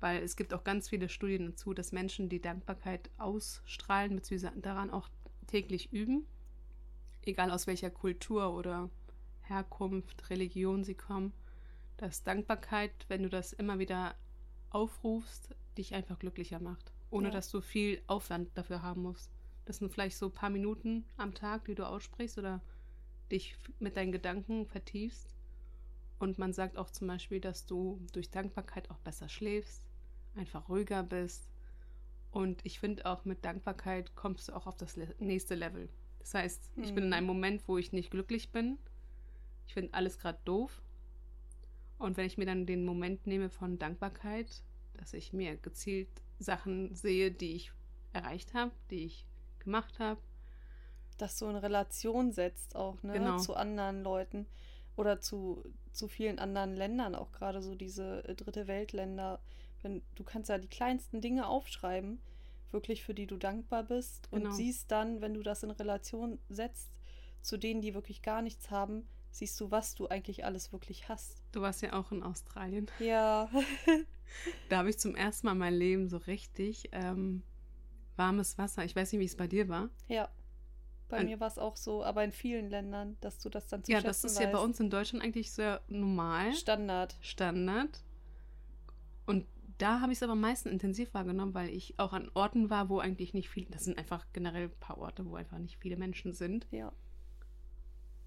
weil 0.00 0.22
es 0.22 0.36
gibt 0.36 0.54
auch 0.54 0.64
ganz 0.64 0.88
viele 0.88 1.08
Studien 1.08 1.46
dazu, 1.46 1.74
dass 1.74 1.92
Menschen 1.92 2.28
die 2.28 2.40
Dankbarkeit 2.40 3.10
ausstrahlen, 3.18 4.14
beziehungsweise 4.16 4.58
daran 4.60 4.90
auch 4.90 5.08
täglich 5.50 5.92
üben, 5.92 6.26
egal 7.22 7.50
aus 7.50 7.66
welcher 7.66 7.90
Kultur 7.90 8.54
oder 8.54 8.88
Herkunft, 9.42 10.30
Religion 10.30 10.84
sie 10.84 10.94
kommen, 10.94 11.32
dass 11.96 12.22
Dankbarkeit, 12.22 12.92
wenn 13.08 13.22
du 13.22 13.28
das 13.28 13.52
immer 13.52 13.78
wieder 13.78 14.14
aufrufst, 14.70 15.54
dich 15.76 15.94
einfach 15.94 16.18
glücklicher 16.18 16.60
macht, 16.60 16.92
ohne 17.10 17.28
ja. 17.28 17.34
dass 17.34 17.50
du 17.50 17.60
viel 17.60 18.00
Aufwand 18.06 18.56
dafür 18.56 18.82
haben 18.82 19.02
musst. 19.02 19.30
Das 19.64 19.78
sind 19.78 19.92
vielleicht 19.92 20.16
so 20.16 20.26
ein 20.26 20.32
paar 20.32 20.50
Minuten 20.50 21.04
am 21.16 21.34
Tag, 21.34 21.64
die 21.66 21.74
du 21.74 21.86
aussprichst 21.86 22.38
oder 22.38 22.62
dich 23.30 23.56
mit 23.78 23.96
deinen 23.96 24.12
Gedanken 24.12 24.66
vertiefst. 24.66 25.34
Und 26.18 26.38
man 26.38 26.52
sagt 26.52 26.76
auch 26.76 26.90
zum 26.90 27.08
Beispiel, 27.08 27.40
dass 27.40 27.66
du 27.66 28.00
durch 28.12 28.30
Dankbarkeit 28.30 28.90
auch 28.90 28.98
besser 28.98 29.28
schläfst, 29.28 29.86
einfach 30.34 30.68
ruhiger 30.68 31.02
bist. 31.02 31.49
Und 32.30 32.64
ich 32.64 32.78
finde 32.78 33.06
auch 33.06 33.24
mit 33.24 33.44
Dankbarkeit 33.44 34.14
kommst 34.14 34.48
du 34.48 34.52
auch 34.54 34.66
auf 34.66 34.76
das 34.76 34.96
nächste 35.18 35.54
Level. 35.54 35.88
Das 36.20 36.34
heißt, 36.34 36.70
ich 36.76 36.94
bin 36.94 37.04
in 37.04 37.12
einem 37.12 37.26
Moment, 37.26 37.66
wo 37.66 37.78
ich 37.78 37.92
nicht 37.92 38.10
glücklich 38.10 38.52
bin. 38.52 38.78
Ich 39.66 39.74
finde 39.74 39.94
alles 39.94 40.18
gerade 40.18 40.38
doof. 40.44 40.82
Und 41.98 42.16
wenn 42.16 42.26
ich 42.26 42.38
mir 42.38 42.46
dann 42.46 42.66
den 42.66 42.84
Moment 42.84 43.26
nehme 43.26 43.50
von 43.50 43.78
Dankbarkeit, 43.78 44.62
dass 44.94 45.12
ich 45.12 45.32
mir 45.32 45.56
gezielt 45.56 46.08
Sachen 46.38 46.94
sehe, 46.94 47.30
die 47.30 47.56
ich 47.56 47.72
erreicht 48.12 48.54
habe, 48.54 48.72
die 48.90 49.04
ich 49.04 49.26
gemacht 49.58 49.98
habe. 49.98 50.20
Dass 51.18 51.38
du 51.38 51.46
in 51.46 51.56
Relation 51.56 52.32
setzt 52.32 52.76
auch, 52.76 53.02
ne? 53.02 53.14
Genau. 53.14 53.38
Zu 53.38 53.54
anderen 53.54 54.02
Leuten 54.02 54.46
oder 54.96 55.20
zu, 55.20 55.64
zu 55.92 56.08
vielen 56.08 56.38
anderen 56.38 56.74
Ländern, 56.74 57.14
auch 57.14 57.32
gerade 57.32 57.62
so 57.62 57.74
diese 57.74 58.24
äh, 58.24 58.34
dritte 58.34 58.66
Weltländer. 58.66 59.40
Wenn, 59.82 60.02
du 60.14 60.24
kannst 60.24 60.48
ja 60.50 60.58
die 60.58 60.68
kleinsten 60.68 61.20
Dinge 61.20 61.46
aufschreiben, 61.46 62.20
wirklich 62.70 63.02
für 63.02 63.14
die 63.14 63.26
du 63.26 63.36
dankbar 63.36 63.82
bist 63.84 64.28
und 64.30 64.42
Genau. 64.44 64.54
siehst 64.54 64.90
dann, 64.90 65.20
wenn 65.20 65.34
du 65.34 65.42
das 65.42 65.62
in 65.62 65.70
Relation 65.70 66.38
setzt 66.48 66.90
zu 67.42 67.56
denen, 67.56 67.80
die 67.80 67.94
wirklich 67.94 68.22
gar 68.22 68.42
nichts 68.42 68.70
haben, 68.70 69.08
siehst 69.30 69.58
du, 69.60 69.70
was 69.70 69.94
du 69.94 70.08
eigentlich 70.08 70.44
alles 70.44 70.72
wirklich 70.72 71.08
hast. 71.08 71.42
Du 71.52 71.60
warst 71.62 71.82
ja 71.82 71.92
auch 71.94 72.12
in 72.12 72.22
Australien. 72.22 72.86
Ja, 73.00 73.48
Da 74.68 74.78
habe 74.78 74.90
ich 74.90 74.98
zum 74.98 75.16
ersten 75.16 75.46
Mal 75.46 75.52
in 75.52 75.58
meinem 75.58 75.78
Leben 75.78 76.08
so 76.08 76.16
richtig 76.18 76.88
ähm, 76.92 77.42
warmes 78.16 78.58
Wasser. 78.58 78.84
Ich 78.84 78.94
weiß 78.94 79.10
nicht, 79.12 79.20
wie 79.20 79.24
es 79.24 79.36
bei 79.36 79.46
dir 79.48 79.68
war. 79.68 79.88
ja. 80.08 80.28
Bei 81.08 81.24
mir 81.24 81.40
war 81.40 81.48
es 81.48 81.58
auch 81.58 81.76
so, 81.76 82.04
aber 82.04 82.22
in 82.22 82.30
vielen 82.30 82.70
Ländern, 82.70 83.16
dass 83.20 83.40
du 83.40 83.48
das 83.48 83.66
dann 83.66 83.82
zu 83.82 83.90
Ja, 83.90 84.00
das 84.00 84.22
ist 84.22 84.38
ja 84.38 84.46
bei 84.46 84.52
weißt. 84.52 84.62
uns 84.64 84.78
in 84.78 84.90
Deutschland 84.90 85.24
eigentlich 85.24 85.50
sehr 85.50 85.80
normal, 85.88 86.52
Standard. 86.54 87.16
Standard. 87.20 88.00
Da 89.80 90.02
habe 90.02 90.12
ich 90.12 90.18
es 90.18 90.22
aber 90.22 90.32
am 90.32 90.42
meisten 90.42 90.68
intensiv 90.68 91.14
wahrgenommen, 91.14 91.54
weil 91.54 91.70
ich 91.70 91.98
auch 91.98 92.12
an 92.12 92.30
Orten 92.34 92.68
war, 92.68 92.90
wo 92.90 92.98
eigentlich 92.98 93.32
nicht 93.32 93.48
viel, 93.48 93.64
das 93.70 93.84
sind 93.84 93.96
einfach 93.96 94.26
generell 94.34 94.64
ein 94.64 94.78
paar 94.78 94.98
Orte, 94.98 95.24
wo 95.24 95.36
einfach 95.36 95.56
nicht 95.56 95.78
viele 95.78 95.96
Menschen 95.96 96.34
sind. 96.34 96.66
Ja. 96.70 96.92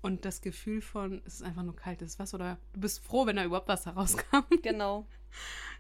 Und 0.02 0.26
das 0.26 0.42
Gefühl 0.42 0.82
von, 0.82 1.22
es 1.28 1.36
ist 1.36 1.44
einfach 1.44 1.62
nur 1.62 1.76
kaltes 1.76 2.18
Wasser 2.18 2.36
oder 2.36 2.58
du 2.74 2.80
bist 2.80 3.04
froh, 3.04 3.28
wenn 3.28 3.36
da 3.36 3.44
überhaupt 3.44 3.68
Wasser 3.68 3.92
rauskam. 3.96 4.40
Genau. 4.64 5.06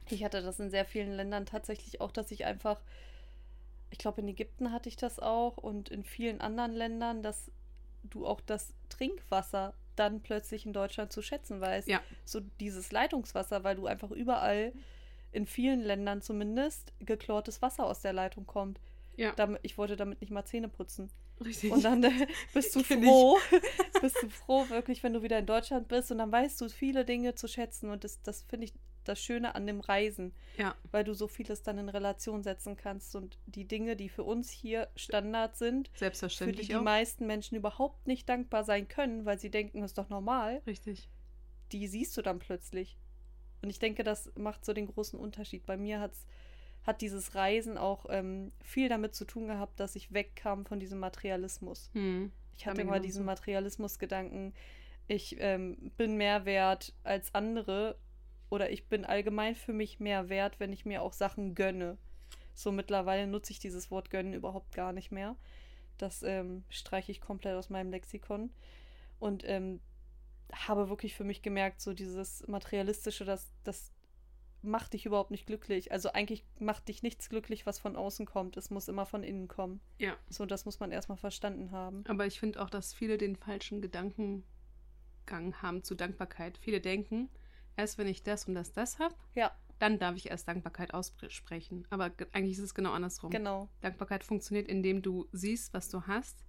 Ich 0.10 0.24
hatte 0.24 0.44
das 0.44 0.60
in 0.60 0.70
sehr 0.70 0.86
vielen 0.86 1.14
Ländern 1.14 1.48
tatsächlich 1.48 2.02
auch, 2.02 2.12
dass 2.12 2.30
ich 2.30 2.46
einfach, 2.46 2.80
ich 3.90 3.98
glaube, 3.98 4.22
in 4.22 4.28
Ägypten 4.28 4.72
hatte 4.72 4.90
ich 4.90 4.96
das 4.96 5.20
auch 5.20 5.58
und 5.58 5.90
in 5.90 6.04
vielen 6.04 6.40
anderen 6.40 6.74
Ländern, 6.74 7.24
dass 7.24 7.50
du 8.04 8.28
auch 8.28 8.42
das 8.42 8.76
Trinkwasser 8.90 9.74
dann 9.96 10.22
plötzlich 10.22 10.68
in 10.68 10.74
Deutschland 10.74 11.12
zu 11.12 11.24
schätzen 11.24 11.62
weißt. 11.62 11.88
Ja. 11.88 12.00
So 12.26 12.42
dieses 12.60 12.92
Leitungswasser, 12.92 13.64
weil 13.64 13.76
du 13.76 13.88
einfach 13.88 14.12
überall, 14.12 14.72
in 15.34 15.46
vielen 15.46 15.82
Ländern 15.82 16.22
zumindest, 16.22 16.94
geklortes 17.00 17.62
Wasser 17.62 17.86
aus 17.86 18.02
der 18.02 18.14
Leitung 18.14 18.46
kommt. 18.46 18.80
Ja, 19.16 19.36
ich 19.62 19.78
wollte 19.78 19.96
damit 19.96 20.22
nicht 20.22 20.32
mal 20.32 20.46
Zähne 20.46 20.70
putzen. 20.70 21.10
richtig. 21.44 21.72
Und 21.72 21.84
dann 21.84 22.04
äh, 22.04 22.28
bist 22.54 22.76
du 22.76 22.84
froh, 22.84 23.38
bist 24.02 24.18
du 24.22 24.30
froh 24.30 24.68
wirklich, 24.70 25.04
wenn 25.04 25.14
du 25.14 25.22
wieder 25.22 25.38
in 25.38 25.46
Deutschland 25.46 25.88
bist 25.88 26.12
und 26.12 26.18
dann 26.18 26.32
weißt 26.32 26.60
du 26.62 26.70
viele 26.70 27.06
Dinge 27.06 27.36
zu 27.36 27.48
schätzen 27.48 27.90
und 27.92 28.04
das, 28.04 28.22
das 28.24 28.44
finde 28.44 28.66
ich 28.66 28.74
das 29.04 29.22
Schöne 29.22 29.54
an 29.56 29.68
dem 29.68 29.82
Reisen, 29.82 30.34
ja, 30.58 30.76
weil 30.92 31.04
du 31.04 31.14
so 31.14 31.28
vieles 31.28 31.62
dann 31.62 31.78
in 31.78 31.90
Relation 31.90 32.42
setzen 32.42 32.78
kannst 32.78 33.16
und 33.16 33.38
die 33.46 33.66
Dinge, 33.66 33.96
die 33.96 34.10
für 34.10 34.24
uns 34.24 34.50
hier 34.50 34.88
Standard 34.96 35.58
sind, 35.58 35.90
für 35.90 35.94
die 35.94 36.00
selbstverständlich 36.00 36.68
die 36.68 36.76
auch. 36.76 36.82
meisten 36.82 37.28
Menschen 37.28 37.58
überhaupt 37.58 38.08
nicht 38.08 38.28
dankbar 38.30 38.64
sein 38.64 38.88
können, 38.88 39.26
weil 39.26 39.38
sie 39.40 39.52
denken, 39.52 39.82
das 39.82 39.92
ist 39.92 39.98
doch 39.98 40.10
normal, 40.10 40.62
Richtig. 40.66 41.10
die 41.72 41.88
siehst 41.88 42.16
du 42.18 42.22
dann 42.22 42.40
plötzlich. 42.40 42.98
Und 43.64 43.70
ich 43.70 43.80
denke, 43.80 44.04
das 44.04 44.30
macht 44.36 44.66
so 44.66 44.74
den 44.74 44.88
großen 44.88 45.18
Unterschied. 45.18 45.66
Bei 45.66 45.78
mir 45.78 46.02
hat's, 46.02 46.28
hat 46.84 47.02
dieses 47.02 47.34
Reisen 47.34 47.78
auch 47.78 48.06
ähm, 48.10 48.52
viel 48.62 48.90
damit 48.90 49.16
zu 49.16 49.24
tun 49.26 49.48
gehabt, 49.48 49.80
dass 49.80 49.96
ich 49.96 50.14
wegkam 50.14 50.66
von 50.66 50.80
diesem 50.80 51.00
Materialismus. 51.00 51.90
Hm. 51.94 52.32
Ich 52.58 52.68
hatte 52.68 52.82
immer 52.82 53.00
diesen 53.00 53.26
Materialismus-Gedanken, 53.26 54.54
ich 55.08 55.38
ähm, 55.40 55.92
bin 55.98 56.18
mehr 56.18 56.46
wert 56.46 56.94
als 57.04 57.34
andere 57.34 57.98
oder 58.50 58.70
ich 58.70 58.88
bin 58.88 59.06
allgemein 59.06 59.56
für 59.56 59.74
mich 59.74 60.00
mehr 60.00 60.30
wert, 60.30 60.60
wenn 60.60 60.72
ich 60.72 60.86
mir 60.86 61.02
auch 61.02 61.14
Sachen 61.14 61.56
gönne. 61.56 61.98
So 62.54 62.72
mittlerweile 62.72 63.28
nutze 63.28 63.52
ich 63.52 63.60
dieses 63.60 63.90
Wort 63.92 64.10
gönnen 64.10 64.34
überhaupt 64.34 64.76
gar 64.76 64.94
nicht 64.94 65.12
mehr. 65.12 65.36
Das 65.98 66.22
ähm, 66.24 66.64
streiche 66.70 67.12
ich 67.12 67.22
komplett 67.22 67.56
aus 67.56 67.70
meinem 67.70 67.92
Lexikon. 67.92 68.52
Und 69.20 69.44
ähm, 69.48 69.80
habe 70.54 70.90
wirklich 70.90 71.16
für 71.16 71.24
mich 71.24 71.42
gemerkt, 71.42 71.82
so 71.82 71.94
dieses 71.94 72.48
Materialistische, 72.48 73.26
das, 73.26 73.52
das 73.64 73.92
macht 74.62 74.94
dich 74.94 75.06
überhaupt 75.06 75.32
nicht 75.32 75.46
glücklich. 75.46 75.92
Also 75.92 76.12
eigentlich 76.14 76.46
macht 76.60 76.88
dich 76.88 77.04
nichts 77.04 77.30
glücklich, 77.30 77.66
was 77.66 77.80
von 77.80 77.96
außen 77.96 78.26
kommt. 78.26 78.56
Es 78.56 78.70
muss 78.70 78.88
immer 78.88 79.06
von 79.06 79.24
innen 79.24 79.48
kommen. 79.48 79.82
Ja. 79.98 80.16
So, 80.30 80.46
das 80.46 80.64
muss 80.66 80.80
man 80.80 80.92
erstmal 80.92 81.18
verstanden 81.18 81.72
haben. 81.72 82.04
Aber 82.08 82.26
ich 82.26 82.40
finde 82.40 82.62
auch, 82.62 82.70
dass 82.70 82.94
viele 82.94 83.18
den 83.18 83.36
falschen 83.36 83.82
Gedankengang 83.82 84.44
haben 85.62 85.84
zu 85.84 85.96
Dankbarkeit. 85.96 86.58
Viele 86.58 86.80
denken, 86.82 87.30
erst 87.76 87.98
wenn 87.98 88.08
ich 88.08 88.24
das 88.24 88.48
und 88.48 88.56
das, 88.56 88.72
das 88.74 89.00
habe, 89.00 89.16
Ja, 89.36 89.52
dann 89.80 90.00
darf 90.00 90.16
ich 90.16 90.30
erst 90.30 90.48
Dankbarkeit 90.48 90.94
aussprechen. 90.94 91.86
Aber 91.90 92.10
ge- 92.10 92.28
eigentlich 92.32 92.58
ist 92.58 92.64
es 92.64 92.76
genau 92.76 92.92
andersrum. 92.94 93.32
genau. 93.32 93.68
Dankbarkeit 93.82 94.24
funktioniert, 94.24 94.68
indem 94.70 95.02
du 95.02 95.28
siehst, 95.34 95.74
was 95.74 95.90
du 95.90 96.04
hast 96.08 96.46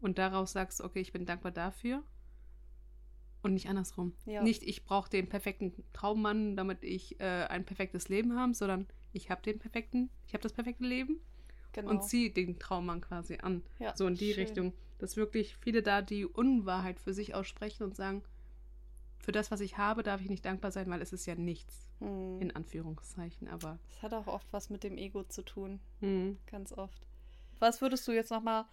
und 0.00 0.16
daraus 0.18 0.52
sagst, 0.52 0.80
okay, 0.80 1.00
ich 1.00 1.12
bin 1.12 1.26
dankbar 1.26 1.52
dafür 1.52 2.02
und 3.42 3.54
nicht 3.54 3.68
andersrum. 3.68 4.14
Ja. 4.26 4.42
Nicht, 4.42 4.62
ich 4.62 4.84
brauche 4.84 5.08
den 5.10 5.28
perfekten 5.28 5.72
Traummann, 5.92 6.56
damit 6.56 6.82
ich 6.84 7.18
äh, 7.20 7.46
ein 7.48 7.64
perfektes 7.64 8.08
Leben 8.08 8.36
habe, 8.38 8.54
sondern 8.54 8.86
ich 9.12 9.30
habe 9.30 9.42
den 9.42 9.58
perfekten, 9.58 10.10
ich 10.26 10.34
habe 10.34 10.42
das 10.42 10.52
perfekte 10.52 10.84
Leben 10.84 11.20
Genau. 11.72 11.90
und 11.90 12.02
ziehe 12.04 12.30
den 12.30 12.58
Traummann 12.58 13.00
quasi 13.00 13.38
an. 13.40 13.62
ja, 13.78 13.96
So 13.96 14.06
in 14.06 14.14
die 14.16 14.32
schön. 14.34 14.44
Richtung, 14.44 14.72
dass 14.98 15.16
wirklich 15.16 15.56
viele 15.56 15.82
da 15.82 16.02
die 16.02 16.26
Unwahrheit 16.26 16.98
für 16.98 17.14
sich 17.14 17.34
aussprechen 17.34 17.84
und 17.84 17.94
sagen, 17.96 18.22
für 19.20 19.32
das, 19.32 19.50
was 19.50 19.60
ich 19.60 19.78
habe, 19.78 20.02
darf 20.02 20.20
ich 20.20 20.28
nicht 20.28 20.44
dankbar 20.44 20.70
sein, 20.72 20.90
weil 20.90 21.00
es 21.02 21.12
ist 21.12 21.26
ja 21.26 21.34
nichts, 21.34 21.86
Hm. 22.00 22.40
in 22.40 22.56
Anführungszeichen. 22.56 23.46
Aber 23.48 23.78
Das 23.88 24.02
hat 24.02 24.14
auch 24.14 24.26
oft 24.26 24.46
was 24.52 24.70
mit 24.70 24.82
dem 24.82 24.96
Ego 24.98 25.22
zu 25.24 25.42
tun. 25.42 25.78
hm, 26.00 26.38
Ganz 26.46 26.72
oft. 26.72 27.06
Was 27.58 27.80
würdest 27.82 28.08
du 28.08 28.12
jetzt 28.12 28.30
nochmal 28.30 28.64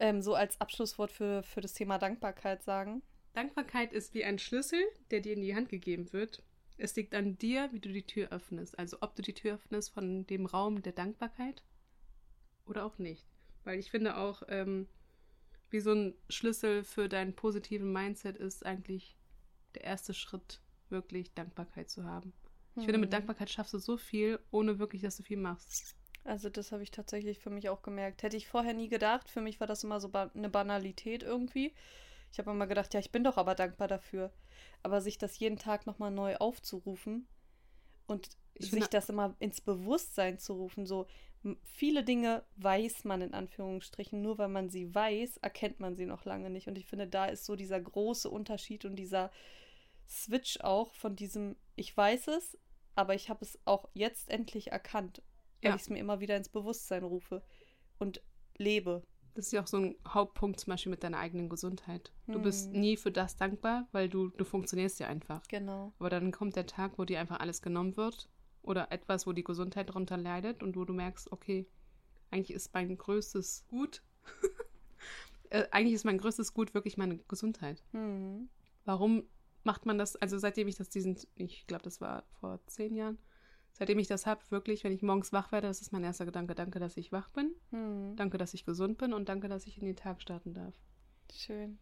ähm, 0.00 0.22
so 0.22 0.34
als 0.34 0.60
Abschlusswort 0.60 1.10
für, 1.12 1.42
für 1.42 1.60
das 1.60 1.74
Thema 1.74 1.98
Dankbarkeit 1.98 2.62
sagen? 2.64 3.02
Dankbarkeit 3.34 3.92
ist 3.92 4.14
wie 4.14 4.24
ein 4.24 4.38
Schlüssel, 4.38 4.82
der 5.10 5.20
dir 5.20 5.34
in 5.34 5.42
die 5.42 5.54
Hand 5.54 5.68
gegeben 5.68 6.12
wird. 6.14 6.42
Es 6.78 6.96
liegt 6.96 7.14
an 7.14 7.36
dir, 7.38 7.68
wie 7.72 7.80
du 7.80 7.90
die 7.92 8.06
Tür 8.06 8.30
öffnest. 8.32 8.78
Also 8.78 8.98
ob 9.02 9.14
du 9.14 9.22
die 9.22 9.34
Tür 9.34 9.54
öffnest 9.56 9.92
von 9.92 10.26
dem 10.26 10.46
Raum 10.46 10.82
der 10.82 10.92
Dankbarkeit 10.92 11.62
oder 12.66 12.84
auch 12.84 12.98
nicht. 12.98 13.26
Weil 13.64 13.78
ich 13.78 13.90
finde 13.90 14.16
auch, 14.16 14.42
ähm, 14.48 14.88
wie 15.70 15.80
so 15.80 15.92
ein 15.92 16.14
Schlüssel 16.30 16.84
für 16.84 17.08
deinen 17.08 17.34
positiven 17.34 17.92
Mindset 17.92 18.36
ist 18.38 18.64
eigentlich 18.66 19.16
der 19.74 19.84
erste 19.84 20.14
Schritt, 20.14 20.62
wirklich 20.90 21.34
Dankbarkeit 21.34 21.90
zu 21.90 22.04
haben. 22.04 22.32
Ich 22.78 22.84
finde, 22.86 22.98
mit 22.98 23.08
Hm. 23.08 23.12
Dankbarkeit 23.12 23.50
schaffst 23.50 23.74
du 23.74 23.78
so 23.78 23.96
viel, 23.96 24.38
ohne 24.50 24.78
wirklich, 24.78 25.02
dass 25.02 25.16
du 25.16 25.22
viel 25.24 25.38
machst. 25.38 25.96
Also 26.24 26.48
das 26.50 26.72
habe 26.72 26.82
ich 26.82 26.90
tatsächlich 26.90 27.38
für 27.38 27.50
mich 27.50 27.68
auch 27.70 27.82
gemerkt. 27.82 28.22
Hätte 28.22 28.36
ich 28.36 28.48
vorher 28.48 28.74
nie 28.74 28.88
gedacht. 28.88 29.30
Für 29.30 29.40
mich 29.40 29.60
war 29.60 29.66
das 29.66 29.84
immer 29.84 30.00
so 30.00 30.08
ba 30.10 30.30
eine 30.34 30.48
Banalität 30.50 31.22
irgendwie. 31.22 31.72
Ich 32.34 32.38
habe 32.40 32.50
immer 32.50 32.66
gedacht, 32.66 32.92
ja, 32.92 32.98
ich 32.98 33.12
bin 33.12 33.22
doch 33.22 33.36
aber 33.36 33.54
dankbar 33.54 33.86
dafür. 33.86 34.32
Aber 34.82 35.00
sich 35.00 35.18
das 35.18 35.38
jeden 35.38 35.56
Tag 35.56 35.86
nochmal 35.86 36.10
neu 36.10 36.34
aufzurufen 36.36 37.28
und 38.08 38.28
Ich 38.54 38.70
sich 38.70 38.88
das 38.88 39.08
immer 39.08 39.36
ins 39.38 39.60
Bewusstsein 39.60 40.40
zu 40.40 40.54
rufen, 40.54 40.84
so 40.84 41.06
viele 41.62 42.02
Dinge 42.02 42.44
weiß 42.56 43.04
man 43.04 43.20
in 43.20 43.34
Anführungsstrichen, 43.34 44.20
nur 44.20 44.36
weil 44.38 44.48
man 44.48 44.68
sie 44.68 44.92
weiß, 44.92 45.36
erkennt 45.38 45.78
man 45.78 45.94
sie 45.94 46.06
noch 46.06 46.24
lange 46.24 46.50
nicht. 46.50 46.66
Und 46.66 46.76
ich 46.76 46.86
finde, 46.86 47.06
da 47.06 47.26
ist 47.26 47.44
so 47.44 47.54
dieser 47.54 47.80
große 47.80 48.28
Unterschied 48.28 48.84
und 48.84 48.96
dieser 48.96 49.30
Switch 50.08 50.58
auch 50.60 50.92
von 50.94 51.14
diesem, 51.14 51.56
ich 51.76 51.96
weiß 51.96 52.28
es, 52.28 52.58
aber 52.96 53.14
ich 53.14 53.30
habe 53.30 53.44
es 53.44 53.60
auch 53.64 53.88
jetzt 53.94 54.28
endlich 54.28 54.72
erkannt, 54.72 55.22
weil 55.62 55.70
Ja. 55.70 55.76
ich 55.76 55.82
es 55.82 55.88
mir 55.88 55.98
immer 56.00 56.18
wieder 56.18 56.36
ins 56.36 56.48
Bewusstsein 56.48 57.04
rufe 57.04 57.44
und 57.98 58.22
lebe. 58.58 59.04
Das 59.34 59.46
ist 59.46 59.52
ja 59.52 59.62
auch 59.62 59.66
so 59.66 59.78
ein 59.78 59.96
Hauptpunkt 60.06 60.60
zum 60.60 60.70
Beispiel 60.70 60.90
mit 60.90 61.02
deiner 61.02 61.18
eigenen 61.18 61.48
Gesundheit. 61.48 62.12
Du 62.28 62.40
bist 62.40 62.72
Hm. 62.72 62.80
nie 62.80 62.96
für 62.96 63.10
das 63.10 63.36
dankbar, 63.36 63.88
weil 63.92 64.08
du, 64.08 64.28
du 64.28 64.44
funktionierst 64.44 65.00
ja 65.00 65.08
einfach. 65.08 65.42
Genau. 65.48 65.92
Aber 65.98 66.08
dann 66.08 66.30
kommt 66.30 66.54
der 66.56 66.66
Tag, 66.66 66.98
wo 66.98 67.04
dir 67.04 67.18
einfach 67.20 67.40
alles 67.40 67.60
genommen 67.60 67.96
wird 67.96 68.28
oder 68.62 68.92
etwas, 68.92 69.26
wo 69.26 69.32
die 69.32 69.42
Gesundheit 69.44 69.88
darunter 69.88 70.16
leidet 70.16 70.62
und 70.62 70.76
wo 70.76 70.84
du 70.84 70.92
merkst, 70.92 71.32
okay, 71.32 71.66
eigentlich 72.30 72.52
ist 72.54 72.72
mein 72.74 72.96
größtes 72.96 73.66
Gut, 73.68 74.02
äh, 75.50 75.64
eigentlich 75.70 75.94
ist 75.94 76.04
mein 76.04 76.18
größtes 76.18 76.54
Gut 76.54 76.74
wirklich 76.74 76.96
meine 76.96 77.18
Gesundheit. 77.18 77.82
Hm. 77.92 78.48
Warum 78.84 79.24
macht 79.64 79.86
man 79.86 79.98
das? 79.98 80.16
Also 80.16 80.38
seitdem 80.38 80.68
ich 80.68 80.76
das 80.76 80.88
diesen, 80.88 81.16
ich 81.34 81.66
glaube, 81.66 81.82
das 81.82 82.00
war 82.00 82.24
vor 82.40 82.60
zehn 82.66 82.94
Jahren, 82.94 83.18
seitdem 83.74 83.98
ich 83.98 84.08
das 84.08 84.24
habe, 84.26 84.40
wirklich, 84.50 84.82
wenn 84.84 84.92
ich 84.92 85.02
morgens 85.02 85.32
wach 85.32 85.52
werde, 85.52 85.66
das 85.68 85.80
ist 85.82 85.92
mein 85.92 86.02
erster 86.04 86.24
Gedanke, 86.24 86.54
danke, 86.54 86.78
dass 86.80 86.96
ich 86.96 87.12
wach 87.12 87.28
bin, 87.30 87.54
Hm. 87.70 88.14
danke, 88.16 88.38
dass 88.38 88.54
ich 88.54 88.64
gesund 88.64 88.96
bin 88.98 89.12
und 89.12 89.28
danke, 89.28 89.48
dass 89.48 89.66
ich 89.66 89.78
in 89.78 89.84
den 89.84 89.96
Tag 89.96 90.22
starten 90.22 90.54
darf. 90.54 90.74
Schön. 91.32 91.78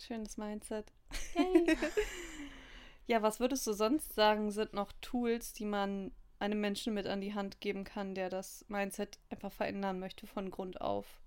Schönes 0.00 0.36
Mindset. 0.36 0.92
Yay. 1.36 1.76
ja, 3.06 3.22
was 3.22 3.40
würdest 3.40 3.66
du 3.66 3.72
sonst 3.72 4.14
sagen, 4.14 4.50
sind 4.50 4.72
noch 4.72 4.92
Tools, 5.00 5.52
die 5.52 5.64
man 5.64 6.12
einem 6.38 6.60
Menschen 6.60 6.94
mit 6.94 7.06
an 7.06 7.20
die 7.20 7.34
Hand 7.34 7.60
geben 7.60 7.84
kann, 7.84 8.14
der 8.14 8.30
das 8.30 8.64
Mindset 8.68 9.18
einfach 9.28 9.52
verändern 9.52 9.98
möchte 9.98 10.26
von 10.26 10.50
Grund 10.50 10.80
auf? 10.80 11.20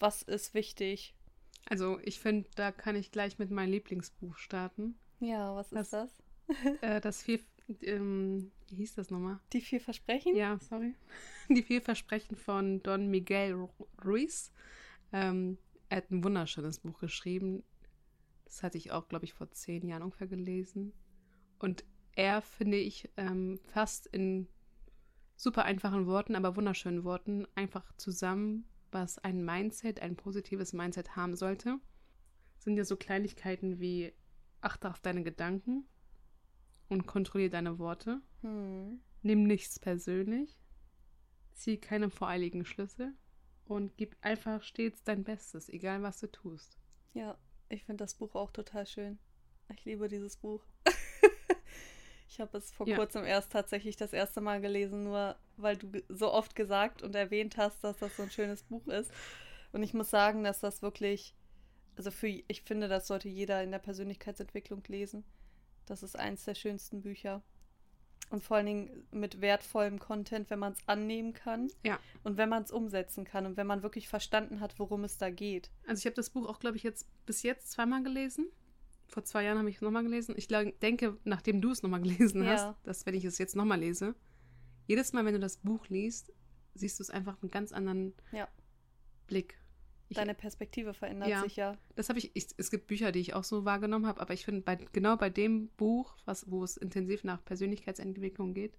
Was 0.00 0.22
ist 0.22 0.54
wichtig? 0.54 1.14
Also 1.66 1.98
ich 2.02 2.18
finde, 2.18 2.48
da 2.56 2.72
kann 2.72 2.96
ich 2.96 3.12
gleich 3.12 3.38
mit 3.38 3.50
meinem 3.50 3.70
Lieblingsbuch 3.70 4.36
starten. 4.36 4.98
Ja, 5.20 5.54
was 5.54 5.72
ist 5.72 5.92
das? 5.92 6.10
Äh, 6.82 7.00
das 7.00 7.22
vier, 7.22 7.38
ähm, 7.82 8.50
wie 8.68 8.76
hieß 8.76 8.94
das 8.94 9.10
nochmal? 9.10 9.40
Die 9.52 9.60
vier 9.60 9.80
Versprechen? 9.80 10.36
Ja, 10.36 10.58
sorry. 10.58 10.94
Die 11.48 11.62
vier 11.62 11.82
Versprechen 11.82 12.36
von 12.36 12.82
Don 12.82 13.08
Miguel 13.08 13.68
Ruiz. 14.04 14.52
Ähm, 15.12 15.58
er 15.88 15.98
hat 15.98 16.10
ein 16.10 16.24
wunderschönes 16.24 16.80
Buch 16.80 16.98
geschrieben. 16.98 17.62
Das 18.44 18.62
hatte 18.62 18.78
ich 18.78 18.92
auch, 18.92 19.08
glaube 19.08 19.24
ich, 19.24 19.34
vor 19.34 19.50
zehn 19.50 19.86
Jahren 19.86 20.02
ungefähr 20.02 20.26
gelesen. 20.26 20.92
Und 21.58 21.84
er, 22.16 22.42
finde 22.42 22.76
ich, 22.76 23.10
ähm, 23.16 23.58
fasst 23.64 24.06
in 24.06 24.48
super 25.36 25.64
einfachen 25.64 26.06
Worten, 26.06 26.36
aber 26.36 26.56
wunderschönen 26.56 27.04
Worten 27.04 27.46
einfach 27.54 27.92
zusammen, 27.96 28.66
was 28.92 29.18
ein 29.18 29.44
Mindset, 29.44 30.00
ein 30.00 30.16
positives 30.16 30.72
Mindset 30.72 31.16
haben 31.16 31.36
sollte. 31.36 31.78
Sind 32.58 32.76
ja 32.76 32.84
so 32.84 32.96
Kleinigkeiten 32.96 33.80
wie 33.80 34.12
achte 34.60 34.88
auf 34.88 35.00
deine 35.00 35.22
Gedanken 35.22 35.86
und 36.88 37.06
kontrolliere 37.06 37.50
deine 37.50 37.78
Worte. 37.78 38.20
Hm. 38.42 39.00
Nimm 39.22 39.44
nichts 39.44 39.78
persönlich. 39.78 40.58
Zieh 41.54 41.76
keine 41.76 42.10
voreiligen 42.10 42.64
Schlüsse 42.64 43.12
und 43.64 43.96
gib 43.96 44.16
einfach 44.20 44.62
stets 44.62 45.02
dein 45.04 45.24
Bestes, 45.24 45.68
egal 45.68 46.02
was 46.02 46.20
du 46.20 46.30
tust. 46.30 46.78
Ja, 47.14 47.38
ich 47.68 47.84
finde 47.84 48.04
das 48.04 48.14
Buch 48.14 48.34
auch 48.34 48.50
total 48.50 48.86
schön. 48.86 49.18
Ich 49.72 49.84
liebe 49.84 50.08
dieses 50.08 50.36
Buch. 50.36 50.62
ich 52.28 52.40
habe 52.40 52.58
es 52.58 52.70
vor 52.72 52.86
ja. 52.86 52.96
kurzem 52.96 53.24
erst 53.24 53.52
tatsächlich 53.52 53.96
das 53.96 54.12
erste 54.12 54.40
Mal 54.40 54.60
gelesen, 54.60 55.04
nur 55.04 55.36
weil 55.56 55.76
du 55.76 56.02
so 56.08 56.32
oft 56.32 56.54
gesagt 56.54 57.02
und 57.02 57.14
erwähnt 57.14 57.56
hast, 57.56 57.82
dass 57.82 57.98
das 57.98 58.16
so 58.16 58.24
ein 58.24 58.30
schönes 58.30 58.62
Buch 58.64 58.86
ist. 58.88 59.10
Und 59.72 59.82
ich 59.82 59.94
muss 59.94 60.10
sagen, 60.10 60.44
dass 60.44 60.60
das 60.60 60.82
wirklich, 60.82 61.34
also 61.96 62.10
für, 62.10 62.28
ich 62.28 62.62
finde, 62.62 62.88
das 62.88 63.06
sollte 63.06 63.28
jeder 63.28 63.62
in 63.62 63.70
der 63.70 63.78
Persönlichkeitsentwicklung 63.78 64.82
lesen. 64.88 65.24
Das 65.86 66.02
ist 66.02 66.18
eins 66.18 66.44
der 66.44 66.54
schönsten 66.54 67.02
Bücher. 67.02 67.42
Und 68.30 68.42
vor 68.42 68.56
allen 68.56 68.66
Dingen 68.66 69.06
mit 69.10 69.40
wertvollem 69.40 69.98
Content, 69.98 70.50
wenn 70.50 70.58
man 70.58 70.72
es 70.72 70.78
annehmen 70.86 71.34
kann. 71.34 71.70
Ja. 71.84 71.98
Und 72.22 72.36
wenn 72.36 72.48
man 72.48 72.62
es 72.62 72.70
umsetzen 72.70 73.24
kann 73.24 73.46
und 73.46 73.56
wenn 73.56 73.66
man 73.66 73.82
wirklich 73.82 74.08
verstanden 74.08 74.60
hat, 74.60 74.78
worum 74.78 75.04
es 75.04 75.18
da 75.18 75.30
geht. 75.30 75.70
Also 75.86 76.00
ich 76.00 76.06
habe 76.06 76.16
das 76.16 76.30
Buch 76.30 76.48
auch, 76.48 76.58
glaube 76.58 76.76
ich, 76.76 76.82
jetzt 76.82 77.06
bis 77.26 77.42
jetzt 77.42 77.70
zweimal 77.70 78.02
gelesen. 78.02 78.48
Vor 79.08 79.24
zwei 79.24 79.44
Jahren 79.44 79.58
habe 79.58 79.68
ich 79.68 79.76
es 79.76 79.82
nochmal 79.82 80.02
gelesen. 80.02 80.34
Ich 80.38 80.48
denke, 80.48 81.18
nachdem 81.24 81.60
du 81.60 81.70
es 81.70 81.82
nochmal 81.82 82.00
gelesen 82.00 82.42
ja. 82.44 82.52
hast, 82.52 82.76
dass 82.84 83.06
wenn 83.06 83.14
ich 83.14 83.24
es 83.24 83.38
jetzt 83.38 83.56
nochmal 83.56 83.80
lese, 83.80 84.14
jedes 84.86 85.12
Mal, 85.12 85.24
wenn 85.24 85.34
du 85.34 85.40
das 85.40 85.58
Buch 85.58 85.86
liest, 85.88 86.32
siehst 86.74 86.98
du 86.98 87.02
es 87.02 87.10
einfach 87.10 87.34
mit 87.34 87.42
einem 87.42 87.50
ganz 87.50 87.72
anderen 87.72 88.14
ja. 88.32 88.48
Blick. 89.26 89.58
Ich, 90.14 90.18
Deine 90.18 90.34
Perspektive 90.34 90.94
verändert 90.94 91.28
ja, 91.28 91.42
sich 91.42 91.56
ja. 91.56 91.76
Das 91.96 92.08
habe 92.08 92.18
ich, 92.18 92.30
ich, 92.34 92.46
es 92.56 92.70
gibt 92.70 92.86
Bücher, 92.86 93.10
die 93.10 93.18
ich 93.18 93.34
auch 93.34 93.44
so 93.44 93.64
wahrgenommen 93.64 94.06
habe, 94.06 94.20
aber 94.20 94.32
ich 94.32 94.44
finde, 94.44 94.60
bei, 94.60 94.76
genau 94.92 95.16
bei 95.16 95.28
dem 95.28 95.68
Buch, 95.70 96.16
was, 96.24 96.50
wo 96.50 96.62
es 96.62 96.76
intensiv 96.76 97.24
nach 97.24 97.44
Persönlichkeitsentwicklung 97.44 98.54
geht, 98.54 98.78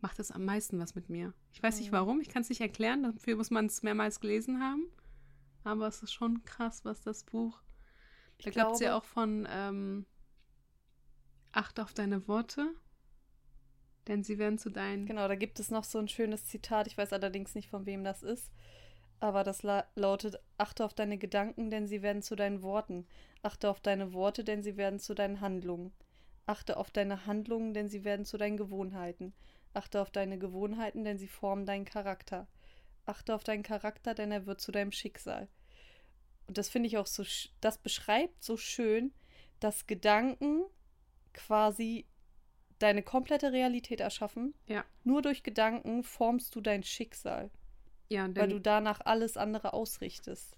macht 0.00 0.18
es 0.20 0.30
am 0.30 0.44
meisten 0.44 0.78
was 0.78 0.94
mit 0.94 1.08
mir. 1.08 1.34
Ich 1.52 1.62
weiß 1.62 1.74
mhm. 1.74 1.80
nicht 1.80 1.92
warum, 1.92 2.20
ich 2.20 2.28
kann 2.28 2.42
es 2.42 2.48
nicht 2.48 2.60
erklären, 2.60 3.02
dafür 3.02 3.36
muss 3.36 3.50
man 3.50 3.66
es 3.66 3.82
mehrmals 3.82 4.20
gelesen 4.20 4.60
haben. 4.60 4.84
Aber 5.64 5.88
es 5.88 6.02
ist 6.02 6.12
schon 6.12 6.44
krass, 6.44 6.84
was 6.84 7.02
das 7.02 7.24
Buch. 7.24 7.60
Da 8.44 8.50
glaubt 8.50 8.76
sie 8.76 8.84
ja 8.84 8.96
auch 8.96 9.04
von 9.04 9.48
ähm, 9.50 10.06
Achte 11.50 11.82
auf 11.82 11.92
deine 11.92 12.28
Worte, 12.28 12.72
denn 14.06 14.22
sie 14.22 14.38
werden 14.38 14.58
zu 14.58 14.70
deinen. 14.70 15.06
Genau, 15.06 15.26
da 15.26 15.34
gibt 15.34 15.58
es 15.58 15.70
noch 15.70 15.84
so 15.84 15.98
ein 15.98 16.08
schönes 16.08 16.46
Zitat, 16.46 16.86
ich 16.86 16.96
weiß 16.96 17.12
allerdings 17.12 17.54
nicht, 17.54 17.68
von 17.68 17.84
wem 17.84 18.04
das 18.04 18.22
ist. 18.22 18.52
Aber 19.20 19.42
das 19.42 19.62
la 19.62 19.84
lautet, 19.96 20.38
achte 20.58 20.84
auf 20.84 20.94
deine 20.94 21.18
Gedanken, 21.18 21.70
denn 21.70 21.86
sie 21.86 22.02
werden 22.02 22.22
zu 22.22 22.36
deinen 22.36 22.62
Worten. 22.62 23.06
Achte 23.42 23.68
auf 23.68 23.80
deine 23.80 24.12
Worte, 24.12 24.44
denn 24.44 24.62
sie 24.62 24.76
werden 24.76 25.00
zu 25.00 25.14
deinen 25.14 25.40
Handlungen. 25.40 25.92
Achte 26.46 26.76
auf 26.76 26.90
deine 26.90 27.26
Handlungen, 27.26 27.74
denn 27.74 27.88
sie 27.88 28.04
werden 28.04 28.24
zu 28.24 28.38
deinen 28.38 28.56
Gewohnheiten. 28.56 29.34
Achte 29.74 30.00
auf 30.00 30.10
deine 30.10 30.38
Gewohnheiten, 30.38 31.04
denn 31.04 31.18
sie 31.18 31.28
formen 31.28 31.66
deinen 31.66 31.84
Charakter. 31.84 32.46
Achte 33.06 33.34
auf 33.34 33.44
deinen 33.44 33.62
Charakter, 33.62 34.14
denn 34.14 34.30
er 34.30 34.46
wird 34.46 34.60
zu 34.60 34.72
deinem 34.72 34.92
Schicksal. 34.92 35.48
Und 36.46 36.56
das 36.56 36.68
finde 36.68 36.86
ich 36.86 36.96
auch 36.96 37.06
so, 37.06 37.24
das 37.60 37.78
beschreibt 37.78 38.42
so 38.42 38.56
schön, 38.56 39.12
dass 39.60 39.86
Gedanken 39.86 40.64
quasi 41.34 42.06
deine 42.78 43.02
komplette 43.02 43.52
Realität 43.52 44.00
erschaffen. 44.00 44.54
Ja. 44.66 44.84
Nur 45.04 45.22
durch 45.22 45.42
Gedanken 45.42 46.02
formst 46.04 46.54
du 46.54 46.60
dein 46.60 46.82
Schicksal. 46.82 47.50
Ja, 48.08 48.26
denn, 48.26 48.36
weil 48.36 48.48
du 48.48 48.60
danach 48.60 49.00
alles 49.04 49.36
andere 49.36 49.72
ausrichtest. 49.72 50.56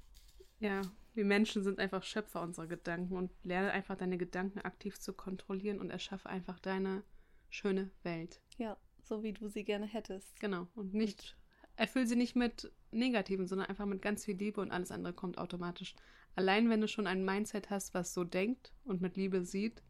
Ja, 0.59 0.83
wir 1.15 1.25
Menschen 1.25 1.65
sind 1.65 1.79
einfach 1.79 2.03
Schöpfer 2.03 2.43
unserer 2.43 2.67
Gedanken 2.67 3.17
und 3.17 3.33
lerne 3.43 3.73
einfach 3.73 3.97
deine 3.97 4.19
Gedanken 4.19 4.61
aktiv 4.61 4.99
zu 5.01 5.13
kontrollieren 5.13 5.81
und 5.81 5.91
erschaffe 5.91 6.29
einfach 6.29 6.61
deine 6.61 7.03
schöne 7.49 7.91
Welt. 8.03 8.41
Ja, 8.59 8.77
so 9.03 9.23
wie 9.23 9.33
du 9.33 9.49
sie 9.49 9.65
gerne 9.65 9.87
hättest. 9.87 10.39
Genau. 10.41 10.69
Und 10.75 10.95
nicht, 10.95 11.37
erfüll 11.77 12.07
sie 12.07 12.17
nicht 12.17 12.37
mit 12.37 12.71
Negativen, 12.93 13.47
sondern 13.47 13.69
einfach 13.69 13.87
mit 13.87 14.03
ganz 14.03 14.25
viel 14.25 14.37
Liebe 14.37 14.61
und 14.61 14.71
alles 14.71 14.93
andere 14.93 15.13
kommt 15.13 15.39
automatisch. 15.39 15.95
Allein 16.37 16.71
wenn 16.71 16.81
du 16.81 16.89
schon 16.89 17.07
ein 17.07 17.25
Mindset 17.25 17.71
hast, 17.71 17.93
was 17.93 18.15
so 18.15 18.23
denkt 18.23 18.73
und 18.85 19.01
mit 19.01 19.17
Liebe 19.17 19.45
sieht, 19.45 19.83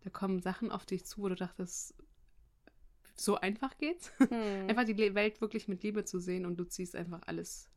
da 0.00 0.10
kommen 0.10 0.40
Sachen 0.40 0.70
auf 0.70 0.86
dich 0.86 1.04
zu, 1.04 1.22
wo 1.22 1.28
du 1.28 1.36
dachtest, 1.36 1.94
so 3.20 3.36
einfach 3.36 3.76
geht's. 3.78 4.12
Hm. 4.18 4.68
Einfach 4.68 4.84
die 4.84 5.14
Welt 5.14 5.40
wirklich 5.40 5.68
mit 5.68 5.82
Liebe 5.82 6.04
zu 6.04 6.18
sehen 6.18 6.46
und 6.46 6.56
du 6.56 6.64
ziehst 6.64 6.96
einfach 6.96 7.22
alles 7.26 7.68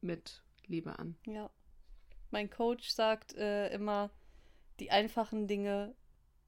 mit 0.00 0.42
Liebe 0.66 0.98
an. 0.98 1.16
Ja. 1.26 1.50
Mein 2.30 2.50
Coach 2.50 2.90
sagt 2.90 3.34
äh, 3.34 3.68
immer, 3.72 4.10
die 4.80 4.90
einfachen 4.90 5.46
Dinge 5.46 5.94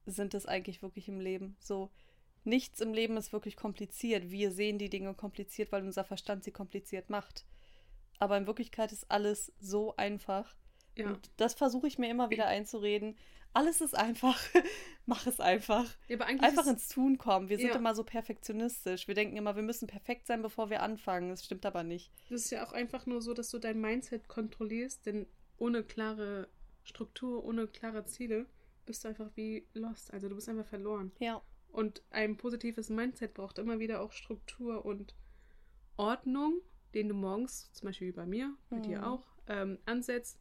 sind 0.05 0.33
es 0.33 0.45
eigentlich 0.45 0.81
wirklich 0.81 1.07
im 1.07 1.19
Leben. 1.19 1.55
So, 1.59 1.91
nichts 2.43 2.81
im 2.81 2.93
Leben 2.93 3.17
ist 3.17 3.33
wirklich 3.33 3.55
kompliziert. 3.55 4.29
Wir 4.29 4.51
sehen 4.51 4.77
die 4.77 4.89
Dinge 4.89 5.13
kompliziert, 5.13 5.71
weil 5.71 5.83
unser 5.83 6.03
Verstand 6.03 6.43
sie 6.43 6.51
kompliziert 6.51 7.09
macht. 7.09 7.45
Aber 8.19 8.37
in 8.37 8.47
Wirklichkeit 8.47 8.91
ist 8.91 9.09
alles 9.11 9.51
so 9.59 9.95
einfach. 9.95 10.55
Ja. 10.95 11.07
Und 11.07 11.29
das 11.37 11.53
versuche 11.53 11.87
ich 11.87 11.97
mir 11.97 12.09
immer 12.09 12.29
wieder 12.29 12.47
einzureden. 12.47 13.17
Alles 13.53 13.79
ist 13.79 13.95
einfach. 13.95 14.39
Mach 15.05 15.27
es 15.27 15.39
einfach. 15.39 15.85
Ja, 16.07 16.19
einfach 16.19 16.67
ins 16.67 16.89
Tun 16.89 17.17
kommen. 17.17 17.47
Wir 17.47 17.57
sind 17.57 17.69
ja. 17.69 17.75
immer 17.75 17.95
so 17.95 18.03
perfektionistisch. 18.03 19.07
Wir 19.07 19.15
denken 19.15 19.37
immer, 19.37 19.55
wir 19.55 19.63
müssen 19.63 19.87
perfekt 19.87 20.27
sein, 20.27 20.41
bevor 20.41 20.69
wir 20.69 20.81
anfangen. 20.81 21.29
Das 21.29 21.45
stimmt 21.45 21.65
aber 21.65 21.83
nicht. 21.83 22.11
Das 22.29 22.41
ist 22.41 22.51
ja 22.51 22.65
auch 22.65 22.73
einfach 22.73 23.05
nur 23.05 23.21
so, 23.21 23.33
dass 23.33 23.49
du 23.49 23.59
dein 23.59 23.79
Mindset 23.79 24.27
kontrollierst, 24.27 25.05
denn 25.05 25.25
ohne 25.57 25.83
klare 25.83 26.49
Struktur, 26.83 27.45
ohne 27.45 27.67
klare 27.67 28.05
Ziele 28.05 28.45
bist 28.85 29.03
du 29.03 29.09
einfach 29.09 29.29
wie 29.35 29.65
lost. 29.73 30.13
Also 30.13 30.29
du 30.29 30.35
bist 30.35 30.49
einfach 30.49 30.65
verloren. 30.65 31.11
Ja. 31.19 31.41
Und 31.71 32.03
ein 32.09 32.37
positives 32.37 32.89
Mindset 32.89 33.33
braucht 33.33 33.57
immer 33.57 33.79
wieder 33.79 34.01
auch 34.01 34.11
Struktur 34.11 34.85
und 34.85 35.15
Ordnung, 35.97 36.61
den 36.93 37.09
du 37.09 37.15
morgens, 37.15 37.71
zum 37.73 37.87
Beispiel 37.87 38.09
wie 38.09 38.13
bei 38.13 38.25
mir, 38.25 38.55
bei 38.69 38.77
mhm. 38.77 38.83
dir 38.83 39.07
auch, 39.07 39.23
ähm, 39.47 39.79
ansetzt. 39.85 40.39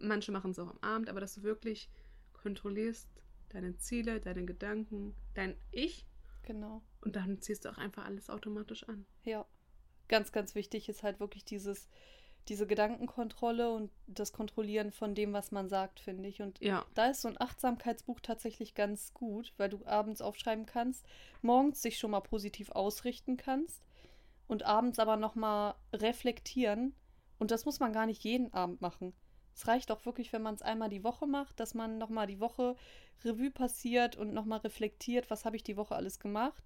Manche 0.00 0.32
machen 0.32 0.50
es 0.52 0.58
auch 0.58 0.70
am 0.70 0.78
Abend, 0.80 1.08
aber 1.08 1.20
dass 1.20 1.34
du 1.34 1.42
wirklich 1.42 1.88
kontrollierst 2.32 3.08
deine 3.50 3.76
Ziele, 3.76 4.20
deine 4.20 4.44
Gedanken, 4.44 5.14
dein 5.34 5.56
Ich. 5.70 6.06
Genau. 6.42 6.82
Und 7.00 7.16
dann 7.16 7.40
ziehst 7.40 7.64
du 7.64 7.70
auch 7.70 7.78
einfach 7.78 8.04
alles 8.04 8.30
automatisch 8.30 8.88
an. 8.88 9.06
Ja. 9.24 9.46
Ganz, 10.08 10.32
ganz 10.32 10.54
wichtig 10.54 10.88
ist 10.88 11.02
halt 11.02 11.20
wirklich 11.20 11.44
dieses, 11.44 11.88
diese 12.48 12.66
Gedankenkontrolle 12.66 13.72
und 13.72 13.90
das 14.06 14.32
Kontrollieren 14.32 14.90
von 14.90 15.14
dem, 15.14 15.32
was 15.32 15.52
man 15.52 15.68
sagt, 15.68 16.00
finde 16.00 16.28
ich. 16.28 16.42
Und 16.42 16.60
ja. 16.60 16.84
da 16.94 17.10
ist 17.10 17.22
so 17.22 17.28
ein 17.28 17.40
Achtsamkeitsbuch 17.40 18.20
tatsächlich 18.20 18.74
ganz 18.74 19.14
gut, 19.14 19.52
weil 19.56 19.68
du 19.68 19.84
abends 19.86 20.20
aufschreiben 20.20 20.66
kannst, 20.66 21.06
morgens 21.40 21.82
dich 21.82 21.98
schon 21.98 22.10
mal 22.10 22.20
positiv 22.20 22.70
ausrichten 22.72 23.36
kannst 23.36 23.82
und 24.48 24.64
abends 24.64 24.98
aber 24.98 25.16
nochmal 25.16 25.74
reflektieren. 25.92 26.94
Und 27.38 27.50
das 27.50 27.64
muss 27.64 27.80
man 27.80 27.92
gar 27.92 28.06
nicht 28.06 28.22
jeden 28.24 28.52
Abend 28.52 28.80
machen. 28.80 29.12
Es 29.54 29.66
reicht 29.66 29.90
auch 29.90 30.04
wirklich, 30.06 30.32
wenn 30.32 30.42
man 30.42 30.54
es 30.54 30.62
einmal 30.62 30.88
die 30.88 31.04
Woche 31.04 31.26
macht, 31.26 31.60
dass 31.60 31.74
man 31.74 31.98
nochmal 31.98 32.26
die 32.26 32.40
Woche 32.40 32.76
Revue 33.24 33.50
passiert 33.50 34.16
und 34.16 34.32
nochmal 34.32 34.60
reflektiert, 34.60 35.30
was 35.30 35.44
habe 35.44 35.56
ich 35.56 35.62
die 35.62 35.76
Woche 35.76 35.94
alles 35.94 36.18
gemacht? 36.18 36.62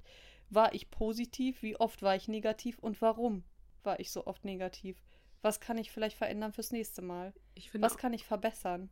War 0.51 0.75
ich 0.75 0.91
positiv? 0.91 1.63
Wie 1.63 1.77
oft 1.77 2.03
war 2.03 2.15
ich 2.15 2.29
negativ? 2.29 2.79
Und 2.79 3.03
warum 3.03 3.45
war 3.83 3.99
ich 4.01 4.11
so 4.11 4.27
oft 4.27 4.45
negativ? 4.45 5.03
Was 5.43 5.61
kann 5.61 5.79
ich 5.79 5.91
vielleicht 5.91 6.17
verändern 6.17 6.53
fürs 6.53 6.73
nächste 6.73 7.03
Mal? 7.03 7.35
was 7.75 7.97
kann 7.99 8.13
ich 8.13 8.25
verbessern? 8.25 8.91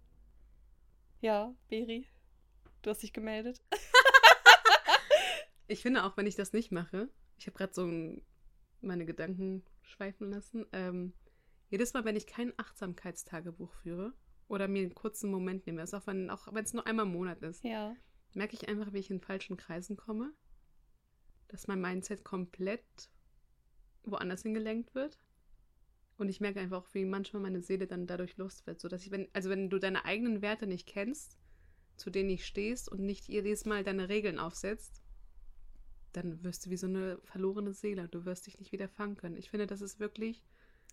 Ja, 1.21 1.55
Beri, 1.69 2.07
du 2.83 2.91
hast 2.91 3.03
dich 3.03 3.13
gemeldet. 3.13 3.61
ich 5.69 5.81
finde 5.81 6.05
auch, 6.05 6.17
wenn 6.17 6.27
ich 6.27 6.37
das 6.37 6.53
nicht 6.53 6.71
mache, 6.71 7.09
ich 7.39 7.47
habe 7.47 7.57
gerade 7.57 7.75
so 7.75 7.87
meine 8.81 9.07
Gedanken 9.07 9.65
schweifen 9.83 10.31
lassen, 10.31 10.67
ähm, 10.73 11.13
jedes 11.75 11.93
Mal, 11.93 12.05
wenn 12.05 12.15
ich 12.15 12.29
kein 12.29 12.53
Achtsamkeitstagebuch 12.57 13.73
führe, 13.83 14.15
oder 14.47 14.69
mir 14.69 14.83
einen 14.83 14.95
kurzen 14.95 15.29
Moment 15.29 15.67
nehme, 15.67 15.81
also 15.81 15.97
auch 15.97 16.07
wenn 16.07 16.31
auch 16.31 16.47
es 16.53 16.73
nur 16.73 16.87
einmal 16.87 17.07
im 17.07 17.13
Monat 17.13 17.43
ist, 17.43 17.65
Ja. 17.65 17.97
merke 18.33 18.55
ich 18.55 18.69
einfach, 18.69 18.93
wie 18.93 18.99
ich 18.99 19.11
in 19.11 19.21
falschen 19.21 19.57
Kreisen 19.57 19.97
komme, 19.97 20.33
dass 21.49 21.67
mein 21.67 21.81
Mindset 21.81 22.23
komplett 22.25 23.11
woanders 24.05 24.43
hingelenkt 24.43 24.95
wird. 24.95 25.19
Und 26.17 26.29
ich 26.29 26.41
merke 26.41 26.61
einfach 26.61 26.85
auch, 26.85 26.95
wie 26.95 27.05
manchmal 27.05 27.43
meine 27.43 27.61
Seele 27.61 27.89
dann 27.89 28.07
dadurch 28.07 28.37
Lust 28.37 28.69
wird. 28.69 28.81
So 28.81 28.87
dass 28.87 29.03
ich, 29.05 29.11
wenn, 29.11 29.29
also 29.33 29.51
wenn 29.51 29.69
du 29.69 29.81
deine 29.81 30.05
eigenen 30.05 30.43
Werte 30.43 30.69
nicht 30.69 30.87
kennst, 30.87 31.37
zu 31.97 32.09
denen 32.11 32.29
nicht 32.29 32.47
stehst 32.47 32.89
und 32.89 33.01
nicht 33.01 33.27
jedes 33.27 33.65
Mal 33.65 33.83
deine 33.83 34.09
Regeln 34.09 34.39
aufsetzt, 34.39 35.03
dann 36.13 36.45
wirst 36.45 36.67
du 36.67 36.71
wie 36.71 36.77
so 36.77 36.87
eine 36.87 37.19
verlorene 37.25 37.73
Seele. 37.73 38.09
Du 38.09 38.25
wirst 38.25 38.47
dich 38.47 38.61
nicht 38.61 38.71
wieder 38.71 38.89
fangen 38.89 39.17
können. 39.17 39.37
Ich 39.37 39.51
finde, 39.51 39.67
das 39.67 39.81
ist 39.81 39.99
wirklich 39.99 40.45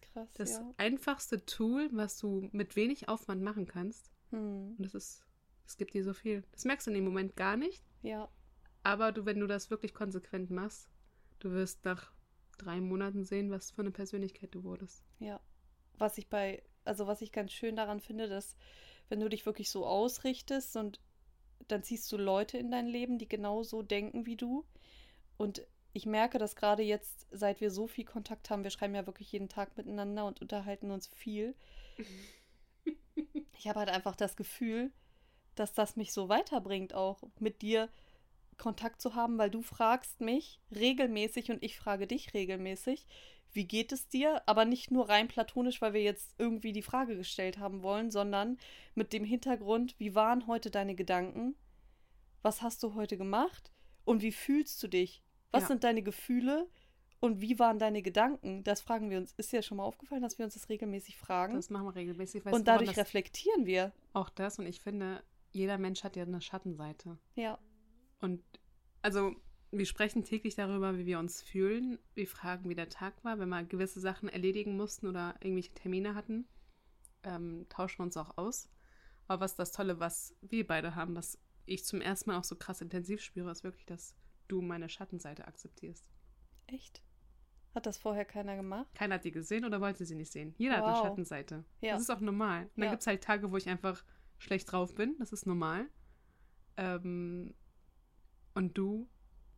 Krass, 0.01 0.29
das 0.33 0.51
ja. 0.51 0.73
einfachste 0.77 1.45
Tool, 1.45 1.89
was 1.91 2.17
du 2.17 2.49
mit 2.51 2.75
wenig 2.75 3.07
Aufwand 3.09 3.41
machen 3.41 3.65
kannst. 3.65 4.11
Hm. 4.31 4.75
Und 4.77 4.83
das 4.83 4.93
ist, 4.93 5.25
es 5.65 5.77
gibt 5.77 5.93
dir 5.93 6.03
so 6.03 6.13
viel. 6.13 6.43
Das 6.51 6.65
merkst 6.65 6.87
du 6.87 6.91
in 6.91 6.95
dem 6.95 7.05
Moment 7.05 7.35
gar 7.35 7.57
nicht. 7.57 7.83
Ja. 8.01 8.29
Aber 8.83 9.11
du, 9.11 9.25
wenn 9.25 9.39
du 9.39 9.47
das 9.47 9.69
wirklich 9.69 9.93
konsequent 9.93 10.49
machst, 10.49 10.89
du 11.39 11.51
wirst 11.51 11.85
nach 11.85 12.11
drei 12.57 12.79
Monaten 12.79 13.23
sehen, 13.23 13.51
was 13.51 13.71
für 13.71 13.81
eine 13.81 13.91
Persönlichkeit 13.91 14.53
du 14.53 14.63
wurdest. 14.63 15.03
Ja. 15.19 15.39
Was 15.97 16.17
ich 16.17 16.29
bei, 16.29 16.63
also 16.83 17.07
was 17.07 17.21
ich 17.21 17.31
ganz 17.31 17.51
schön 17.51 17.75
daran 17.75 17.99
finde, 17.99 18.27
dass 18.27 18.55
wenn 19.09 19.19
du 19.19 19.29
dich 19.29 19.45
wirklich 19.45 19.69
so 19.69 19.85
ausrichtest 19.85 20.75
und 20.77 20.99
dann 21.67 21.83
ziehst 21.83 22.11
du 22.11 22.17
Leute 22.17 22.57
in 22.57 22.71
dein 22.71 22.87
Leben, 22.87 23.17
die 23.17 23.27
genau 23.27 23.63
so 23.63 23.81
denken 23.81 24.25
wie 24.25 24.35
du. 24.35 24.65
Und 25.37 25.65
ich 25.93 26.05
merke 26.05 26.37
das 26.37 26.55
gerade 26.55 26.83
jetzt, 26.83 27.27
seit 27.31 27.61
wir 27.61 27.71
so 27.71 27.87
viel 27.87 28.05
Kontakt 28.05 28.49
haben, 28.49 28.63
wir 28.63 28.71
schreiben 28.71 28.95
ja 28.95 29.05
wirklich 29.05 29.31
jeden 29.31 29.49
Tag 29.49 29.77
miteinander 29.77 30.25
und 30.25 30.41
unterhalten 30.41 30.91
uns 30.91 31.07
viel. 31.07 31.55
Ich 33.57 33.67
habe 33.67 33.77
halt 33.77 33.89
einfach 33.89 34.15
das 34.15 34.35
Gefühl, 34.35 34.91
dass 35.53 35.73
das 35.73 35.95
mich 35.95 36.13
so 36.13 36.29
weiterbringt, 36.29 36.95
auch 36.95 37.21
mit 37.37 37.61
dir 37.61 37.89
Kontakt 38.57 39.01
zu 39.01 39.13
haben, 39.13 39.37
weil 39.37 39.51
du 39.51 39.61
fragst 39.61 40.19
mich 40.19 40.59
regelmäßig 40.73 41.51
und 41.51 41.61
ich 41.61 41.77
frage 41.77 42.07
dich 42.07 42.33
regelmäßig, 42.33 43.05
wie 43.53 43.65
geht 43.65 43.91
es 43.91 44.07
dir? 44.07 44.41
Aber 44.47 44.65
nicht 44.65 44.91
nur 44.91 45.09
rein 45.09 45.27
platonisch, 45.27 45.81
weil 45.81 45.93
wir 45.93 46.01
jetzt 46.01 46.33
irgendwie 46.37 46.71
die 46.71 46.81
Frage 46.81 47.17
gestellt 47.17 47.59
haben 47.59 47.83
wollen, 47.83 48.09
sondern 48.09 48.57
mit 48.95 49.13
dem 49.13 49.25
Hintergrund, 49.25 49.93
wie 49.99 50.15
waren 50.15 50.47
heute 50.47 50.71
deine 50.71 50.95
Gedanken? 50.95 51.55
Was 52.41 52.61
hast 52.61 52.81
du 52.81 52.95
heute 52.95 53.17
gemacht? 53.17 53.71
Und 54.05 54.21
wie 54.21 54.31
fühlst 54.31 54.81
du 54.81 54.87
dich? 54.87 55.21
Was 55.51 55.63
Ja. 55.63 55.67
sind 55.67 55.83
deine 55.83 56.01
Gefühle? 56.01 56.67
Und 57.19 57.39
wie 57.39 57.59
waren 57.59 57.77
deine 57.77 58.01
Gedanken? 58.01 58.63
Das 58.63 58.81
fragen 58.81 59.09
wir 59.11 59.19
uns. 59.19 59.33
Ist 59.33 59.51
dir 59.51 59.61
schon 59.61 59.77
mal 59.77 59.83
aufgefallen, 59.83 60.23
dass 60.23 60.39
wir 60.39 60.45
uns 60.45 60.55
das 60.55 60.69
regelmäßig 60.69 61.17
fragen? 61.17 61.53
Das 61.53 61.69
machen 61.69 61.85
wir 61.85 61.95
regelmäßig. 61.95 62.45
Und 62.47 62.67
dadurch 62.67 62.97
reflektieren 62.97 63.65
wir. 63.65 63.91
auch 64.13 64.29
das. 64.29 64.57
Und 64.57 64.65
ich 64.65 64.81
finde, 64.81 65.23
jeder 65.51 65.77
Mensch 65.77 66.03
hat 66.03 66.15
ja 66.15 66.23
eine 66.23 66.41
Schattenseite. 66.41 67.19
Ja. 67.35 67.59
Und 68.21 68.41
also, 69.03 69.35
wir 69.71 69.85
sprechen 69.85 70.23
täglich 70.23 70.55
darüber, 70.55 70.97
wie 70.97 71.05
wir 71.05 71.19
uns 71.19 71.41
fühlen. 71.43 71.99
Wir 72.15 72.27
fragen, 72.27 72.69
wie 72.69 72.75
der 72.75 72.89
Tag 72.89 73.23
war, 73.23 73.37
wenn 73.39 73.49
wir 73.49 73.63
gewisse 73.63 73.99
Sachen 73.99 74.27
erledigen 74.27 74.75
mussten 74.75 75.05
oder 75.07 75.35
irgendwelche 75.41 75.73
Termine 75.73 76.15
hatten. 76.15 76.47
Ähm, 77.23 77.67
tauschen 77.69 77.99
wir 77.99 78.03
uns 78.05 78.17
auch 78.17 78.37
aus. 78.37 78.67
Aber 79.27 79.41
was 79.41 79.55
das 79.55 79.71
Tolle, 79.71 79.99
was 79.99 80.35
wir 80.41 80.65
beide 80.65 80.95
haben, 80.95 81.15
was 81.15 81.37
ich 81.67 81.85
zum 81.85 82.01
ersten 82.01 82.31
Mal 82.31 82.39
auch 82.39 82.43
so 82.43 82.55
krass 82.55 82.81
intensiv 82.81 83.21
spüre, 83.21 83.51
ist 83.51 83.63
wirklich, 83.63 83.85
dass 83.85 84.15
du 84.51 84.61
meine 84.61 84.89
Schattenseite 84.89 85.47
akzeptierst. 85.47 86.05
Echt? 86.67 87.01
Hat 87.73 87.85
das 87.85 87.97
vorher 87.97 88.25
keiner 88.25 88.55
gemacht? 88.57 88.93
Keiner 88.95 89.15
hat 89.15 89.23
die 89.25 89.31
gesehen 89.31 89.63
oder 89.65 89.79
wollte 89.79 90.05
sie 90.05 90.15
nicht 90.15 90.31
sehen. 90.31 90.53
Jeder 90.57 90.77
hat 90.77 90.83
eine 90.83 90.93
Wow. 90.93 91.01
Schattenseite. 91.03 91.63
Ja. 91.79 91.93
Das 91.93 92.01
ist 92.01 92.09
auch 92.09 92.19
normal. 92.19 92.63
Und 92.63 92.71
dann 92.77 92.85
Ja. 92.85 92.91
gibt 92.91 93.01
es 93.01 93.07
halt 93.07 93.23
Tage, 93.23 93.51
wo 93.51 93.57
ich 93.57 93.69
einfach 93.69 94.03
schlecht 94.37 94.71
drauf 94.71 94.93
bin. 94.93 95.15
Das 95.19 95.31
ist 95.31 95.45
normal. 95.45 95.87
Ähm, 96.77 97.53
und 98.53 98.77
du 98.77 99.09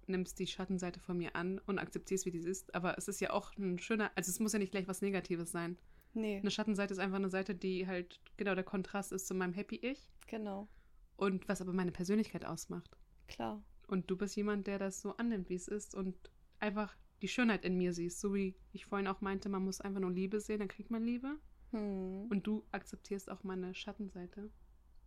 nimmst 0.06 0.38
die 0.40 0.48
Schattenseite 0.48 1.00
von 1.00 1.18
mir 1.18 1.36
an 1.36 1.60
und 1.66 1.80
akzeptierst, 1.80 2.26
wie 2.26 2.32
die 2.32 2.40
ist. 2.40 2.76
Aber 2.76 2.98
es 2.98 3.08
ist 3.08 3.20
ja 3.22 3.32
auch 3.32 3.56
ein 3.58 3.80
schöner, 3.80 4.12
also 4.16 4.30
es 4.30 4.40
muss 4.40 4.54
ja 4.54 4.60
nicht 4.60 4.72
gleich 4.72 4.88
was 4.88 5.02
Negatives 5.02 5.52
sein. 5.52 5.78
Nee, 6.14 6.38
Eine 6.38 6.52
Schattenseite 6.52 6.94
ist 6.94 7.00
einfach 7.00 7.16
eine 7.18 7.30
Seite, 7.30 7.56
die 7.56 7.88
halt 7.88 8.20
genau 8.38 8.54
der 8.54 8.64
Kontrast 8.64 9.12
ist 9.12 9.26
zu 9.26 9.34
meinem 9.34 9.54
Happy 9.54 9.78
Ich 9.78 10.08
genau. 10.28 10.68
und 11.16 11.48
was 11.48 11.62
aber 11.62 11.74
meine 11.74 11.92
Persönlichkeit 11.92 12.46
ausmacht. 12.46 12.96
Klar. 13.28 13.64
Und 13.94 14.10
du 14.10 14.18
bist 14.18 14.36
jemand, 14.36 14.66
der 14.66 14.80
das 14.80 15.02
so 15.02 15.16
annimmt, 15.18 15.50
wie 15.50 15.56
es 15.56 15.68
ist 15.68 15.94
und 15.94 16.16
einfach 16.60 16.96
die 17.22 17.28
Schönheit 17.28 17.64
in 17.64 17.78
mir 17.78 17.94
siehst. 17.94 18.20
So 18.20 18.34
wie 18.34 18.56
ich 18.72 18.88
vorhin 18.88 19.08
auch 19.08 19.22
meinte, 19.22 19.50
man 19.50 19.64
muss 19.64 19.82
einfach 19.82 20.00
nur 20.00 20.10
Liebe 20.10 20.40
sehen, 20.40 20.58
dann 20.58 20.68
kriegt 20.68 20.90
man 20.90 21.04
Liebe. 21.04 21.38
Hm. 21.70 22.26
Und 22.28 22.48
du 22.48 22.64
akzeptierst 22.72 23.30
auch 23.30 23.44
meine 23.44 23.76
Schattenseite 23.76 24.50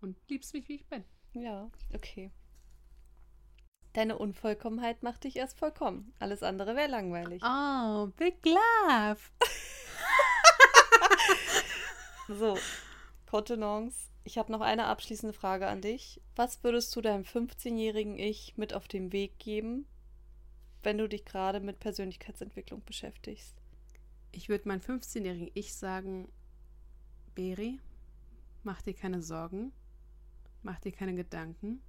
und 0.01 0.17
liebst 0.31 0.55
mich, 0.55 0.69
wie 0.69 0.77
ich 0.77 0.87
bin. 0.87 1.03
Ja, 1.33 1.69
okay. 1.95 2.31
Deine 3.93 4.19
Unvollkommenheit 4.19 5.03
macht 5.03 5.25
dich 5.25 5.35
erst 5.35 5.59
vollkommen. 5.59 6.13
Alles 6.21 6.45
andere 6.45 6.77
wäre 6.77 6.89
langweilig. 6.89 7.43
Oh, 7.45 8.07
big 8.17 8.37
love. 8.47 9.19
So, 12.29 12.59
Contenance, 13.27 14.11
ich 14.27 14.39
habe 14.39 14.51
noch 14.51 14.61
eine 14.61 14.87
abschließende 14.87 15.33
Frage 15.33 15.69
an 15.69 15.81
dich. 15.81 16.21
Was 16.35 16.65
würdest 16.65 16.95
du 16.97 17.01
deinem 17.01 17.23
15-jährigen 17.23 18.19
Ich 18.19 18.57
mit 18.57 18.75
auf 18.75 18.89
den 18.89 19.13
Weg 19.13 19.39
geben, 19.39 19.87
wenn 20.83 20.99
du 20.99 21.09
dich 21.09 21.25
gerade 21.25 21.61
mit 21.61 21.79
Persönlichkeitsentwicklung 21.79 22.85
beschäftigst? 22.85 23.55
Ich 24.33 24.49
würde 24.49 24.67
meinem 24.67 24.81
15-jährigen 24.81 25.53
Ich 25.55 25.75
sagen, 25.75 26.29
Beri, 27.37 27.79
mach 28.65 28.83
dir 28.83 28.95
keine 28.95 29.23
Sorgen, 29.23 29.73
mach 30.65 30.81
dir 30.81 30.91
keine 30.91 31.15
Gedanken. 31.15 31.81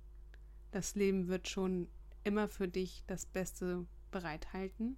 Das 0.70 0.94
Leben 0.94 1.30
wird 1.30 1.48
schon 1.48 1.90
immer 2.24 2.48
für 2.48 2.68
dich 2.68 3.04
das 3.08 3.26
Beste 3.26 3.88
bereithalten. 4.12 4.96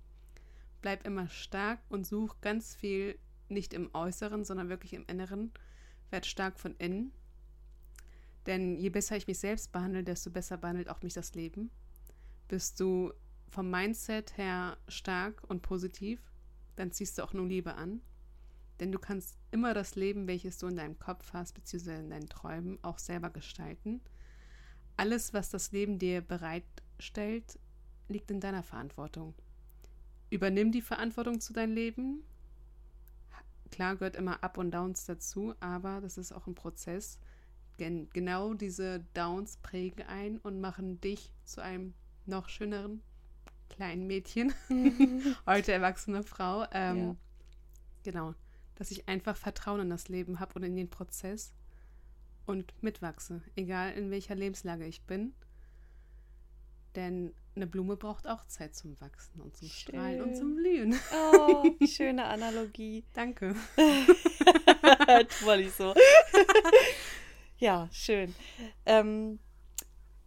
Bleib 0.82 1.08
immer 1.08 1.30
stark 1.30 1.80
und 1.88 2.06
such 2.06 2.42
ganz 2.42 2.76
viel 2.76 3.18
nicht 3.48 3.74
im 3.74 3.90
Äußeren, 3.94 4.44
sondern 4.44 4.68
wirklich 4.68 4.92
im 4.92 5.06
Inneren. 5.06 5.54
Werd 6.10 6.26
stark 6.26 6.60
von 6.60 6.76
innen. 6.80 7.14
Denn 8.50 8.80
je 8.80 8.90
besser 8.90 9.16
ich 9.16 9.28
mich 9.28 9.38
selbst 9.38 9.72
behandle, 9.72 10.04
desto 10.04 10.32
besser 10.32 10.58
behandelt 10.58 10.90
auch 10.90 11.04
mich 11.04 11.14
das 11.14 11.36
Leben. 11.36 11.70
Bist 12.48 12.80
du 12.80 13.14
vom 13.48 13.70
Mindset 13.70 14.38
her 14.38 14.76
stark 14.88 15.44
und 15.48 15.62
positiv, 15.62 16.20
dann 16.76 16.92
ziehst 16.92 17.20
du 17.20 17.24
auch 17.24 17.34
nur 17.34 17.46
Liebe 17.46 17.76
an. 17.76 18.02
Denn 18.80 18.92
du 18.92 18.98
kannst 18.98 19.38
immer 19.52 19.76
das 19.76 19.94
Leben, 19.94 20.26
welches 20.26 20.58
du 20.58 20.66
in 20.66 20.78
deinem 20.78 20.98
Kopf 20.98 21.32
hast, 21.32 21.54
beziehungsweise 21.54 22.02
in 22.02 22.10
deinen 22.10 22.28
Träumen, 22.28 22.84
auch 22.84 22.98
selber 22.98 23.30
gestalten. 23.30 24.02
Alles, 24.98 25.32
was 25.32 25.52
das 25.52 25.72
Leben 25.72 26.00
dir 26.00 26.22
bereitstellt, 26.22 27.60
liegt 28.08 28.32
in 28.32 28.40
deiner 28.40 28.64
Verantwortung. 28.64 29.36
Übernimm 30.32 30.72
die 30.72 30.82
Verantwortung 30.82 31.40
zu 31.40 31.54
deinem 31.54 31.76
Leben. 31.76 32.24
Klar 33.70 33.98
gehört 33.98 34.16
immer 34.16 34.44
Up 34.44 34.58
und 34.58 34.72
Downs 34.72 35.06
dazu, 35.06 35.54
aber 35.60 36.02
das 36.02 36.18
ist 36.18 36.32
auch 36.32 36.48
ein 36.48 36.56
Prozess. 36.56 37.20
Gen 37.80 38.10
genau 38.12 38.54
diese 38.54 39.00
Downs 39.14 39.58
prägen 39.58 40.06
ein 40.06 40.38
und 40.38 40.60
machen 40.60 41.00
dich 41.02 41.32
zu 41.46 41.62
einem 41.62 41.94
noch 42.26 42.50
schöneren 42.50 43.02
kleinen 43.70 44.06
Mädchen, 44.06 44.54
heute 45.46 45.72
erwachsene 45.72 46.24
Frau. 46.24 46.66
Ähm, 46.72 46.98
Ja. 46.98 47.16
Genau, 48.04 48.36
dass 48.76 48.92
ich 48.92 49.08
einfach 49.08 49.38
Vertrauen 49.38 49.82
in 49.82 49.90
das 49.90 50.10
Leben 50.10 50.40
habe 50.40 50.56
und 50.56 50.64
in 50.64 50.76
den 50.76 50.90
Prozess 50.90 51.54
und 52.46 52.74
mitwachse, 52.82 53.42
egal 53.56 53.94
in 53.94 54.12
welcher 54.12 54.36
Lebenslage 54.36 54.86
ich 54.86 55.02
bin. 55.04 55.34
Denn 56.96 57.34
eine 57.56 57.68
Blume 57.68 57.96
braucht 57.96 58.28
auch 58.28 58.46
Zeit 58.48 58.76
zum 58.76 59.00
Wachsen 59.00 59.42
und 59.42 59.56
zum 59.56 59.70
Strahlen 59.70 60.22
und 60.22 60.30
Schön. 60.30 60.38
zum 60.38 60.56
Blühen. 60.56 60.96
Oh, 61.14 61.64
schöne 61.86 62.26
Analogie. 62.26 63.04
Danke. 63.14 63.56
mal 65.46 65.58
nicht 65.58 65.76
so. 65.76 65.94
Ja, 67.60 67.88
schön. 67.92 68.34
Ähm, 68.86 69.40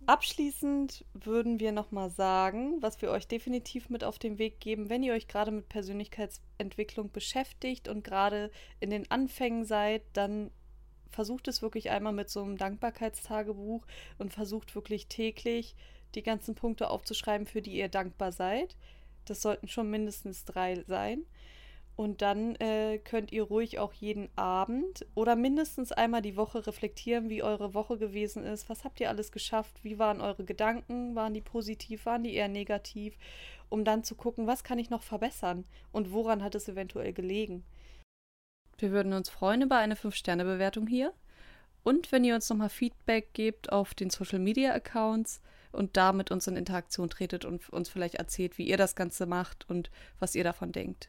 abschließend 0.07 1.05
würden 1.14 1.61
wir 1.61 1.73
nochmal 1.73 2.11
sagen, 2.11 2.81
was 2.81 3.03
wir 3.03 3.11
euch 3.11 3.27
definitiv 3.27 3.88
mit 3.90 4.05
auf 4.05 4.18
den 4.18 4.38
Weg 4.38 4.61
geben, 4.61 4.90
wenn 4.90 5.03
ihr 5.03 5.14
euch 5.14 5.29
gerade 5.29 5.51
mit 5.51 5.68
Persönlichkeitsentwicklung 5.68 7.11
beschäftigt 7.11 7.88
und 7.88 8.05
gerade 8.05 8.51
in 8.81 8.90
den 8.90 9.11
Anfängen 9.11 9.64
seid, 9.64 10.03
dann 10.12 10.51
versucht 11.11 11.49
es 11.49 11.62
wirklich 11.62 11.90
einmal 11.90 12.12
mit 12.12 12.31
so 12.31 12.42
einem 12.42 12.57
Dankbarkeitstagebuch 12.57 13.87
und 14.18 14.33
versucht 14.33 14.75
wirklich 14.75 15.07
täglich 15.07 15.75
die 16.14 16.23
ganzen 16.23 16.55
Punkte 16.55 16.90
aufzuschreiben, 16.90 17.47
für 17.47 17.62
die 17.62 17.75
ihr 17.75 17.88
dankbar 17.88 18.33
seid. 18.33 18.77
Das 19.25 19.42
sollten 19.42 19.68
schon 19.68 19.90
mindestens 19.90 20.45
drei 20.45 20.83
sein. 20.87 21.25
Und 21.95 22.23
dann 22.23 22.57
äh, 22.57 22.99
könnt 22.99 23.33
ihr 23.33 23.43
ruhig 23.43 23.79
auch 23.79 23.93
jeden 23.93 24.31
Abend 24.37 25.05
oder 25.15 25.37
mindestens 25.37 25.93
einmal 25.93 26.23
die 26.23 26.37
Woche 26.37 26.67
reflektieren, 26.67 27.29
wie 27.29 27.43
eure 27.43 27.75
Woche 27.75 27.99
gewesen 27.99 28.45
ist. 28.45 28.71
Was 28.71 28.85
habt 28.85 28.99
ihr 29.01 29.11
alles 29.11 29.31
geschafft? 29.31 29.85
Wie 29.85 29.99
waren 29.99 30.21
eure 30.21 30.45
Gedanken? 30.45 31.15
Waren 31.15 31.35
die 31.35 31.43
positiv? 31.43 32.07
Waren 32.07 32.25
die 32.25 32.35
eher 32.35 32.49
negativ? 32.49 33.19
Um 33.69 33.85
dann 33.85 34.05
zu 34.05 34.15
gucken, 34.15 34.47
was 34.47 34.65
kann 34.65 34.79
ich 34.79 34.91
noch 34.91 35.03
verbessern 35.03 35.65
und 35.93 36.13
woran 36.13 36.43
hat 36.43 36.55
es 36.55 36.69
eventuell 36.69 37.13
gelegen. 37.13 37.65
Wir 38.79 38.91
würden 38.91 39.13
uns 39.13 39.29
freuen 39.29 39.63
über 39.63 39.77
eine 39.77 39.95
5-Sterne-Bewertung 39.95 40.87
hier. 40.87 41.13
Und 41.85 42.11
wenn 42.11 42.25
ihr 42.25 42.35
uns 42.35 42.49
nochmal 42.49 42.69
Feedback 42.69 43.33
gebt 43.33 43.71
auf 43.71 43.95
den 43.95 44.11
Social 44.11 44.39
Media 44.39 44.73
Accounts 44.73 45.41
und 45.73 45.97
da 45.97 46.13
mit 46.13 46.31
uns 46.31 46.47
in 46.47 46.57
Interaktion 46.57 47.11
tretet 47.11 47.45
und 47.45 47.69
uns 47.71 47.89
vielleicht 47.89 48.15
erzählt, 48.15 48.57
wie 48.59 48.67
ihr 48.67 48.77
das 48.77 48.95
Ganze 48.95 49.27
macht 49.27 49.69
und 49.69 49.91
was 50.19 50.35
ihr 50.35 50.45
davon 50.45 50.73
denkt. 50.73 51.09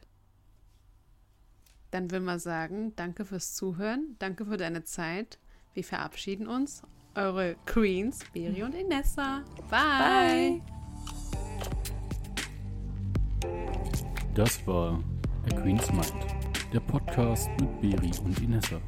Dann 1.94 2.10
würden 2.10 2.24
wir 2.24 2.40
sagen, 2.40 2.92
danke 2.96 3.24
fürs 3.24 3.54
Zuhören, 3.54 4.16
danke 4.18 4.46
für 4.46 4.56
deine 4.56 4.82
Zeit. 4.82 5.38
Wir 5.74 5.84
verabschieden 5.84 6.48
uns. 6.48 6.82
Eure 7.14 7.54
Queens, 7.66 8.18
Beri 8.32 8.64
und 8.64 8.74
Inessa. 8.74 9.44
Bye. 9.70 10.60
Bye. 13.40 13.50
Das 14.34 14.66
war 14.66 14.98
A 15.44 15.54
Queen's 15.60 15.88
Mind, 15.92 16.12
der 16.72 16.80
Podcast 16.80 17.48
mit 17.60 17.80
Beri 17.80 18.10
und 18.24 18.40
Inessa. 18.40 18.80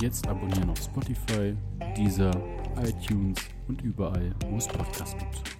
Jetzt 0.00 0.26
abonnieren 0.26 0.70
auf 0.70 0.78
Spotify, 0.82 1.56
Deezer, 1.96 2.32
iTunes 2.82 3.38
und 3.68 3.80
überall, 3.82 4.34
wo 4.48 4.56
es 4.56 4.66
Podcasts 4.66 5.16
gibt. 5.16 5.59